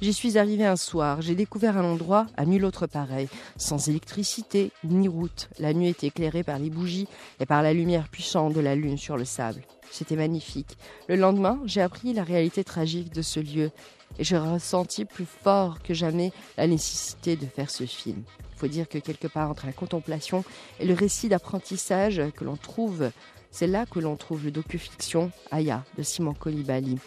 J'y 0.00 0.12
suis 0.12 0.38
arrivé 0.38 0.64
un 0.64 0.76
soir, 0.76 1.22
j'ai 1.22 1.34
découvert 1.34 1.76
un 1.76 1.82
endroit 1.82 2.28
à 2.36 2.46
nul 2.46 2.64
autre 2.64 2.86
pareil, 2.86 3.28
sans 3.56 3.88
électricité 3.88 4.70
ni 4.84 5.08
route. 5.08 5.48
La 5.58 5.74
nuit 5.74 5.88
était 5.88 6.06
éclairée 6.06 6.44
par 6.44 6.60
les 6.60 6.70
bougies 6.70 7.08
et 7.40 7.46
par 7.46 7.62
la 7.62 7.72
lumière 7.72 8.08
puissante 8.08 8.52
de 8.52 8.60
la 8.60 8.76
lune 8.76 8.96
sur 8.96 9.16
le 9.16 9.24
sable. 9.24 9.60
C'était 9.90 10.14
magnifique. 10.14 10.78
Le 11.08 11.16
lendemain, 11.16 11.58
j'ai 11.64 11.80
appris 11.80 12.12
la 12.12 12.22
réalité 12.22 12.62
tragique 12.62 13.12
de 13.12 13.22
ce 13.22 13.40
lieu 13.40 13.72
et 14.18 14.24
j'ai 14.24 14.38
ressenti 14.38 15.04
plus 15.04 15.26
fort 15.26 15.82
que 15.82 15.94
jamais 15.94 16.32
la 16.56 16.66
nécessité 16.66 17.36
de 17.36 17.46
faire 17.46 17.70
ce 17.70 17.84
film. 17.84 18.22
Il 18.54 18.58
faut 18.58 18.68
dire 18.68 18.88
que 18.88 18.98
quelque 18.98 19.28
part 19.28 19.50
entre 19.50 19.66
la 19.66 19.72
contemplation 19.72 20.44
et 20.80 20.86
le 20.86 20.94
récit 20.94 21.28
d'apprentissage 21.28 22.20
que 22.34 22.44
l'on 22.44 22.56
trouve, 22.56 23.10
c'est 23.50 23.68
là 23.68 23.86
que 23.86 24.00
l'on 24.00 24.16
trouve 24.16 24.44
le 24.44 24.50
docu-fiction 24.50 25.30
Aya 25.50 25.84
de 25.96 26.02
Simon 26.02 26.34
Koulibaly 26.34 26.98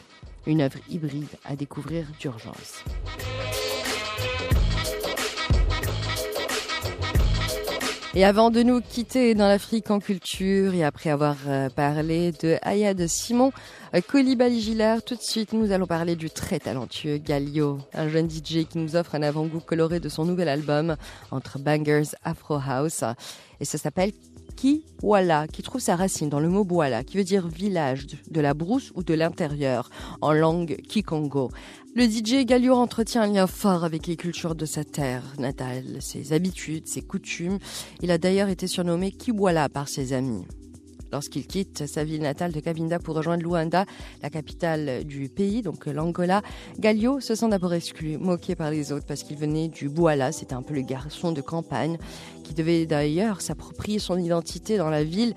une 0.45 0.61
œuvre 0.61 0.79
hybride 0.89 1.27
à 1.45 1.55
découvrir 1.55 2.05
d'urgence. 2.19 2.83
Et 8.13 8.25
avant 8.25 8.49
de 8.49 8.61
nous 8.61 8.81
quitter 8.81 9.35
dans 9.35 9.47
l'Afrique 9.47 9.89
en 9.89 10.01
culture 10.01 10.73
et 10.73 10.83
après 10.83 11.09
avoir 11.09 11.37
euh, 11.47 11.69
parlé 11.69 12.33
de 12.33 12.57
Aya 12.61 12.93
de 12.93 13.07
Simon 13.07 13.53
euh, 13.95 14.01
Colibali-Gillard, 14.01 15.01
tout 15.01 15.15
de 15.15 15.21
suite 15.21 15.53
nous 15.53 15.71
allons 15.71 15.87
parler 15.87 16.17
du 16.17 16.29
très 16.29 16.59
talentueux 16.59 17.19
Galio, 17.19 17.77
un 17.93 18.09
jeune 18.09 18.29
DJ 18.29 18.67
qui 18.67 18.79
nous 18.79 18.97
offre 18.97 19.15
un 19.15 19.21
avant-goût 19.21 19.61
coloré 19.61 20.01
de 20.01 20.09
son 20.09 20.25
nouvel 20.25 20.49
album 20.49 20.97
entre 21.31 21.57
bangers 21.57 22.11
Afro 22.25 22.55
House. 22.55 23.05
Et 23.61 23.65
ça 23.65 23.77
s'appelle 23.77 24.11
Kiwala, 24.61 25.47
qui 25.47 25.63
trouve 25.63 25.81
sa 25.81 25.95
racine 25.95 26.29
dans 26.29 26.39
le 26.39 26.47
mot 26.47 26.63
Bouala, 26.63 27.03
qui 27.03 27.17
veut 27.17 27.23
dire 27.23 27.47
village 27.47 28.05
de 28.29 28.41
la 28.41 28.53
brousse 28.53 28.91
ou 28.93 29.01
de 29.01 29.15
l'intérieur, 29.15 29.89
en 30.21 30.33
langue 30.33 30.77
Kikongo. 30.87 31.49
Le 31.95 32.03
DJ 32.03 32.45
Galio 32.45 32.75
entretient 32.75 33.23
un 33.23 33.33
lien 33.33 33.47
fort 33.47 33.83
avec 33.83 34.05
les 34.05 34.17
cultures 34.17 34.53
de 34.53 34.67
sa 34.67 34.83
terre 34.83 35.23
natale, 35.39 35.97
ses 35.99 36.31
habitudes, 36.31 36.87
ses 36.87 37.01
coutumes. 37.01 37.57
Il 38.03 38.11
a 38.11 38.19
d'ailleurs 38.19 38.49
été 38.49 38.67
surnommé 38.67 39.11
Kiwala 39.11 39.67
par 39.67 39.87
ses 39.87 40.13
amis. 40.13 40.45
Lorsqu'il 41.11 41.45
quitte 41.45 41.87
sa 41.87 42.03
ville 42.03 42.21
natale 42.21 42.53
de 42.53 42.59
Cabinda 42.61 42.97
pour 42.97 43.15
rejoindre 43.15 43.43
Luanda, 43.43 43.85
la 44.21 44.29
capitale 44.29 45.03
du 45.03 45.27
pays, 45.27 45.61
donc 45.61 45.85
l'Angola, 45.85 46.41
Galio 46.79 47.19
se 47.19 47.35
sent 47.35 47.49
d'abord 47.49 47.73
exclu, 47.73 48.17
moqué 48.17 48.55
par 48.55 48.71
les 48.71 48.93
autres 48.93 49.05
parce 49.05 49.23
qu'il 49.23 49.37
venait 49.37 49.67
du 49.67 49.89
Bouala, 49.89 50.31
c'était 50.31 50.53
un 50.53 50.61
peu 50.61 50.73
le 50.73 50.81
garçon 50.81 51.33
de 51.33 51.41
campagne, 51.41 51.97
qui 52.51 52.55
devait 52.55 52.85
d'ailleurs 52.85 53.39
s'approprier 53.39 53.97
son 53.97 54.17
identité 54.17 54.77
dans 54.77 54.89
la 54.89 55.05
ville 55.05 55.35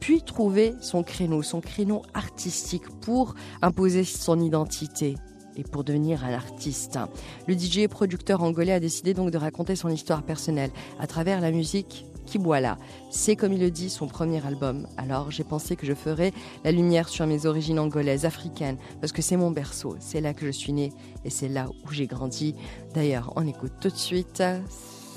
puis 0.00 0.20
trouver 0.20 0.74
son 0.80 1.04
créneau, 1.04 1.40
son 1.42 1.60
créneau 1.60 2.02
artistique 2.12 2.88
pour 3.02 3.36
imposer 3.62 4.02
son 4.02 4.40
identité 4.40 5.14
et 5.56 5.62
pour 5.62 5.84
devenir 5.84 6.24
un 6.24 6.32
artiste. 6.32 6.98
Le 7.46 7.56
DJ 7.56 7.78
et 7.78 7.88
producteur 7.88 8.42
angolais 8.42 8.72
a 8.72 8.80
décidé 8.80 9.14
donc 9.14 9.30
de 9.30 9.38
raconter 9.38 9.76
son 9.76 9.90
histoire 9.90 10.24
personnelle 10.24 10.72
à 10.98 11.06
travers 11.06 11.40
la 11.40 11.52
musique 11.52 12.04
Kiboala. 12.26 12.78
C'est 13.12 13.36
comme 13.36 13.52
il 13.52 13.60
le 13.60 13.70
dit 13.70 13.88
son 13.88 14.08
premier 14.08 14.44
album. 14.44 14.88
Alors 14.96 15.30
j'ai 15.30 15.44
pensé 15.44 15.76
que 15.76 15.86
je 15.86 15.94
ferais 15.94 16.32
la 16.64 16.72
lumière 16.72 17.08
sur 17.08 17.28
mes 17.28 17.46
origines 17.46 17.78
angolaises, 17.78 18.24
africaines, 18.24 18.76
parce 19.00 19.12
que 19.12 19.22
c'est 19.22 19.36
mon 19.36 19.52
berceau, 19.52 19.94
c'est 20.00 20.20
là 20.20 20.34
que 20.34 20.44
je 20.44 20.50
suis 20.50 20.72
né 20.72 20.92
et 21.24 21.30
c'est 21.30 21.48
là 21.48 21.68
où 21.84 21.92
j'ai 21.92 22.08
grandi. 22.08 22.56
D'ailleurs, 22.92 23.32
on 23.36 23.46
écoute 23.46 23.74
tout 23.80 23.88
de 23.88 23.96
suite 23.96 24.42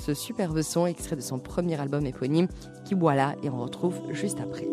ce 0.00 0.14
superbe 0.14 0.62
son 0.62 0.86
extrait 0.86 1.16
de 1.16 1.20
son 1.20 1.38
premier 1.38 1.78
album 1.80 2.04
éponyme, 2.06 2.48
Kiboala, 2.84 3.36
et 3.42 3.50
on 3.50 3.60
retrouve 3.60 4.00
juste 4.12 4.38
après. 4.40 4.66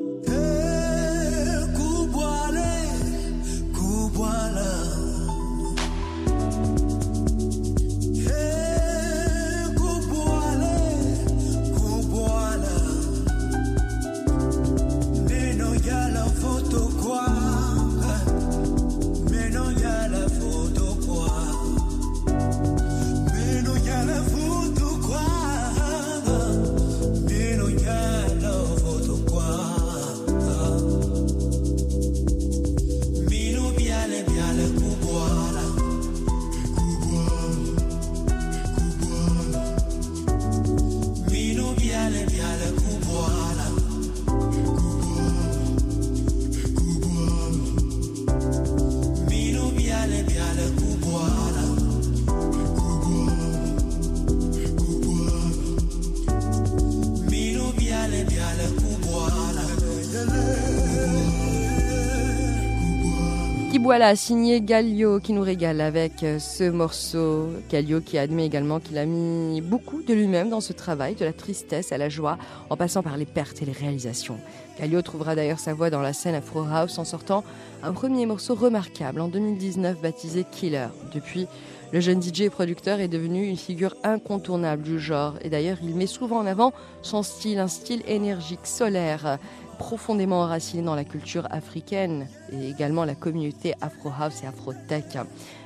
Voilà, 64.00 64.16
signé 64.16 64.62
Galio 64.62 65.20
qui 65.20 65.34
nous 65.34 65.42
régale 65.42 65.82
avec 65.82 66.22
euh, 66.22 66.38
ce 66.38 66.70
morceau. 66.70 67.48
Galio 67.68 68.00
qui 68.00 68.20
admet 68.20 68.46
également 68.46 68.80
qu'il 68.80 69.00
a 69.00 69.06
mis 69.08 69.60
beaucoup 69.60 70.04
de 70.04 70.14
lui-même 70.14 70.52
dans 70.52 70.62
ce 70.62 70.72
travail, 70.72 71.16
de 71.16 71.26
la 71.26 71.34
tristesse 71.34 71.92
à 71.92 71.98
la 71.98 72.08
joie, 72.08 72.38
en 72.70 72.78
passant 72.78 73.02
par 73.02 73.18
les 73.18 73.26
pertes 73.26 73.64
et 73.64 73.66
les 73.66 73.72
réalisations. 73.72 74.38
Galio 74.80 75.02
trouvera 75.02 75.34
d'ailleurs 75.34 75.58
sa 75.58 75.74
voix 75.74 75.90
dans 75.90 76.04
la 76.04 76.14
scène 76.14 76.36
Afro 76.36 76.62
House 76.62 77.00
en 77.00 77.06
sortant 77.06 77.44
un 77.82 77.92
premier 77.92 78.28
morceau 78.28 78.54
remarquable 78.54 79.20
en 79.20 79.30
2019 79.30 80.00
baptisé 80.00 80.46
Killer. 80.52 80.90
Depuis, 81.12 81.48
le 81.92 82.00
jeune 82.00 82.22
DJ 82.22 82.42
et 82.42 82.50
producteur 82.52 83.00
est 83.00 83.08
devenu 83.08 83.48
une 83.48 83.58
figure 83.58 83.96
incontournable 84.04 84.84
du 84.84 85.00
genre 85.00 85.36
et 85.42 85.50
d'ailleurs 85.50 85.78
il 85.82 85.96
met 85.96 86.06
souvent 86.06 86.38
en 86.38 86.46
avant 86.46 86.72
son 87.02 87.24
style, 87.24 87.58
un 87.58 87.70
style 87.70 88.04
énergique, 88.08 88.66
solaire, 88.66 89.40
profondément 89.78 90.42
enraciné 90.42 90.84
dans 90.84 90.96
la 90.96 91.04
culture 91.04 91.48
africaine 91.52 92.28
et 92.52 92.70
également 92.70 93.06
la 93.06 93.16
communauté 93.16 93.74
Afro 93.82 94.10
House 94.10 94.44
et 94.44 94.48
Afro 94.48 94.74
Tech. 94.88 95.18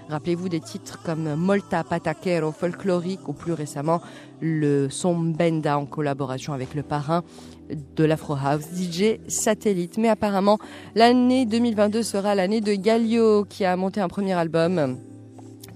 Rappelez-vous 0.09 0.49
des 0.49 0.59
titres 0.59 1.01
comme 1.03 1.35
Molta 1.35 1.83
Pataquero 1.83 2.51
folklorique 2.51 3.27
ou 3.27 3.33
plus 3.33 3.53
récemment 3.53 4.01
le 4.41 4.89
son 4.89 5.15
Benda 5.15 5.77
en 5.77 5.85
collaboration 5.85 6.53
avec 6.53 6.75
le 6.75 6.83
parrain 6.83 7.23
de 7.95 8.03
l'Afro 8.03 8.35
House, 8.35 8.65
DJ 8.75 9.19
Satellite. 9.27 9.97
Mais 9.97 10.09
apparemment, 10.09 10.59
l'année 10.95 11.45
2022 11.45 12.03
sera 12.03 12.35
l'année 12.35 12.61
de 12.61 12.73
Galio 12.73 13.45
qui 13.45 13.63
a 13.63 13.75
monté 13.77 14.01
un 14.01 14.09
premier 14.09 14.33
album 14.33 14.97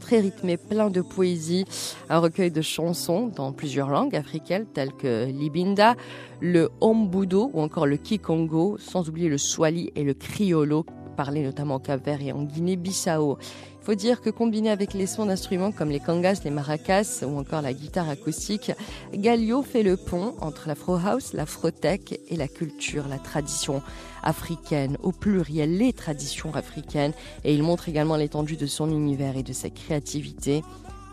très 0.05 0.19
rythmé, 0.19 0.55
plein 0.57 0.91
de 0.91 1.01
poésie, 1.01 1.65
un 2.11 2.19
recueil 2.19 2.51
de 2.51 2.61
chansons 2.61 3.31
dans 3.35 3.51
plusieurs 3.51 3.89
langues 3.89 4.15
africaines 4.15 4.67
telles 4.71 4.93
que 4.93 5.25
l'ibinda, 5.25 5.95
le 6.41 6.69
ombudo 6.79 7.49
ou 7.51 7.59
encore 7.59 7.87
le 7.87 7.97
kikongo, 7.97 8.77
sans 8.77 9.09
oublier 9.09 9.29
le 9.29 9.39
swali 9.39 9.91
et 9.95 10.03
le 10.03 10.13
criollo, 10.13 10.85
parlé 11.17 11.41
notamment 11.41 11.77
au 11.77 11.79
Cap-Vert 11.79 12.21
et 12.21 12.31
en 12.31 12.43
Guinée-Bissau 12.43 13.39
faut 13.85 13.93
dire 13.93 14.19
que 14.21 14.31
combiné 14.31 14.71
avec 14.71 14.95
les 14.95 15.05
sons 15.05 15.27
d'instruments 15.27 15.71
comme 15.71 15.89
les 15.89 15.99
kangas, 15.99 16.41
les 16.43 16.49
maracas 16.49 17.23
ou 17.23 17.37
encore 17.37 17.61
la 17.61 17.71
guitare 17.71 18.09
acoustique, 18.09 18.71
Galio 19.13 19.61
fait 19.61 19.83
le 19.83 19.95
pont 19.95 20.33
entre 20.41 20.67
l'afro 20.67 20.95
house, 20.95 21.33
l'afro-tech 21.33 22.01
et 22.27 22.35
la 22.35 22.47
culture, 22.47 23.07
la 23.07 23.19
tradition 23.19 23.83
africaine, 24.23 24.97
au 25.03 25.11
pluriel 25.11 25.77
les 25.77 25.93
traditions 25.93 26.55
africaines, 26.55 27.13
et 27.43 27.53
il 27.53 27.61
montre 27.61 27.87
également 27.87 28.15
l'étendue 28.15 28.57
de 28.57 28.65
son 28.65 28.89
univers 28.89 29.37
et 29.37 29.43
de 29.43 29.53
sa 29.53 29.69
créativité 29.69 30.63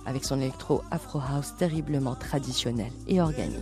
avec 0.06 0.24
son 0.24 0.40
électro 0.40 0.80
afro 0.90 1.20
house 1.20 1.54
terriblement 1.58 2.14
traditionnel 2.14 2.90
et 3.06 3.20
organique. 3.20 3.58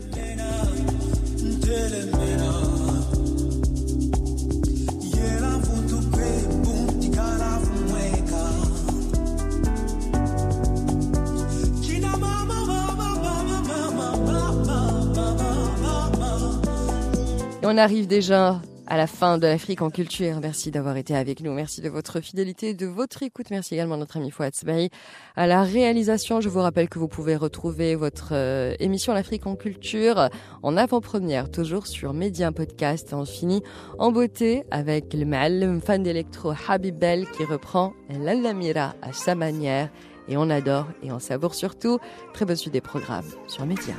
On 17.70 17.76
arrive 17.76 18.08
déjà 18.08 18.60
à 18.88 18.96
la 18.96 19.06
fin 19.06 19.38
de 19.38 19.46
l'Afrique 19.46 19.80
en 19.80 19.90
culture. 19.90 20.40
Merci 20.42 20.72
d'avoir 20.72 20.96
été 20.96 21.14
avec 21.14 21.40
nous. 21.40 21.52
Merci 21.52 21.80
de 21.80 21.88
votre 21.88 22.20
fidélité, 22.20 22.74
de 22.74 22.86
votre 22.86 23.22
écoute. 23.22 23.46
Merci 23.50 23.74
également 23.74 23.94
à 23.94 23.98
notre 23.98 24.16
ami 24.16 24.32
Fouad 24.32 24.52
Sbahi 24.52 24.90
à 25.36 25.46
la 25.46 25.62
réalisation. 25.62 26.40
Je 26.40 26.48
vous 26.48 26.58
rappelle 26.58 26.88
que 26.88 26.98
vous 26.98 27.06
pouvez 27.06 27.36
retrouver 27.36 27.94
votre 27.94 28.30
euh, 28.32 28.74
émission 28.80 29.14
L'Afrique 29.14 29.46
en 29.46 29.54
culture 29.54 30.30
en 30.64 30.76
avant-première, 30.76 31.48
toujours 31.48 31.86
sur 31.86 32.12
Média 32.12 32.50
Podcast. 32.50 33.10
On 33.12 33.24
finit 33.24 33.62
en 34.00 34.10
beauté 34.10 34.64
avec 34.72 35.14
le 35.14 35.24
mal 35.24 35.80
fan 35.80 36.02
d'électro 36.02 36.52
Habib 36.66 36.98
qui 37.36 37.44
reprend 37.44 37.92
l'Alamira 38.08 38.96
à 39.00 39.12
sa 39.12 39.36
manière. 39.36 39.90
Et 40.26 40.36
on 40.36 40.50
adore 40.50 40.88
et 41.04 41.12
on 41.12 41.20
savoure 41.20 41.54
surtout. 41.54 42.00
Très 42.34 42.44
bonne 42.44 42.56
suite 42.56 42.72
des 42.72 42.80
programmes 42.80 43.30
sur 43.46 43.64
Média. 43.64 43.94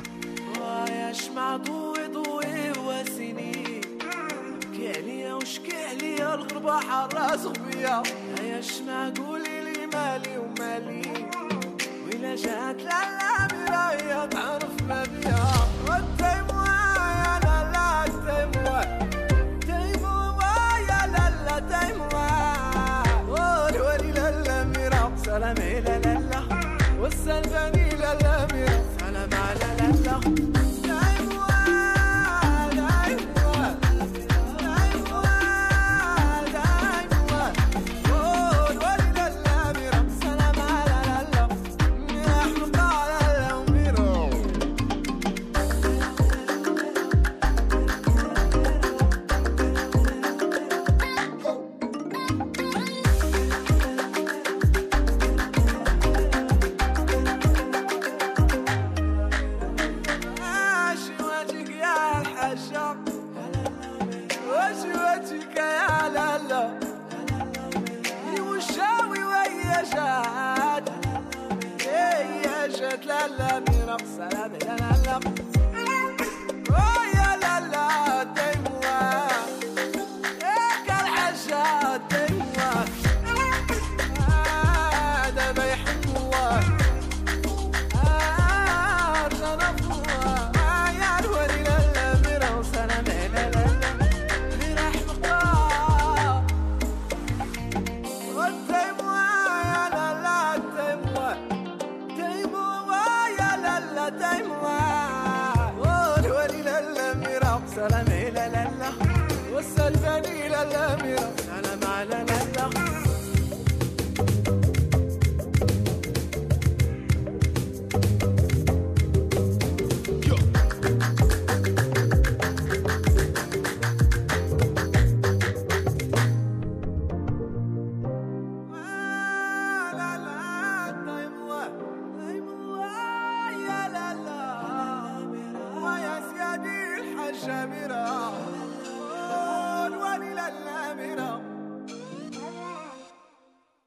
يا 6.32 6.36
الغربة 6.36 6.80
حراس 6.80 7.46
بيا 7.46 8.02
عايش 8.38 8.80
معقولي 8.80 9.60
لي 9.64 9.86
مالي 9.86 10.38
ومالي. 10.38 11.02
ولا 12.06 12.34
جات 12.36 12.76
لا 12.76 13.00
لا 13.18 13.48
مرايا 13.52 14.26
تعرف 14.26 14.82
ما 14.88 15.02
بيا. 15.02 15.44
والتيمو 15.88 16.62
يا 16.64 17.38
لالا 17.44 17.70
لا 17.72 18.06
تيمو 18.24 18.66
يا 28.08 28.84
سلام 29.00 29.30
على 29.34 29.66
لالا 29.78 30.61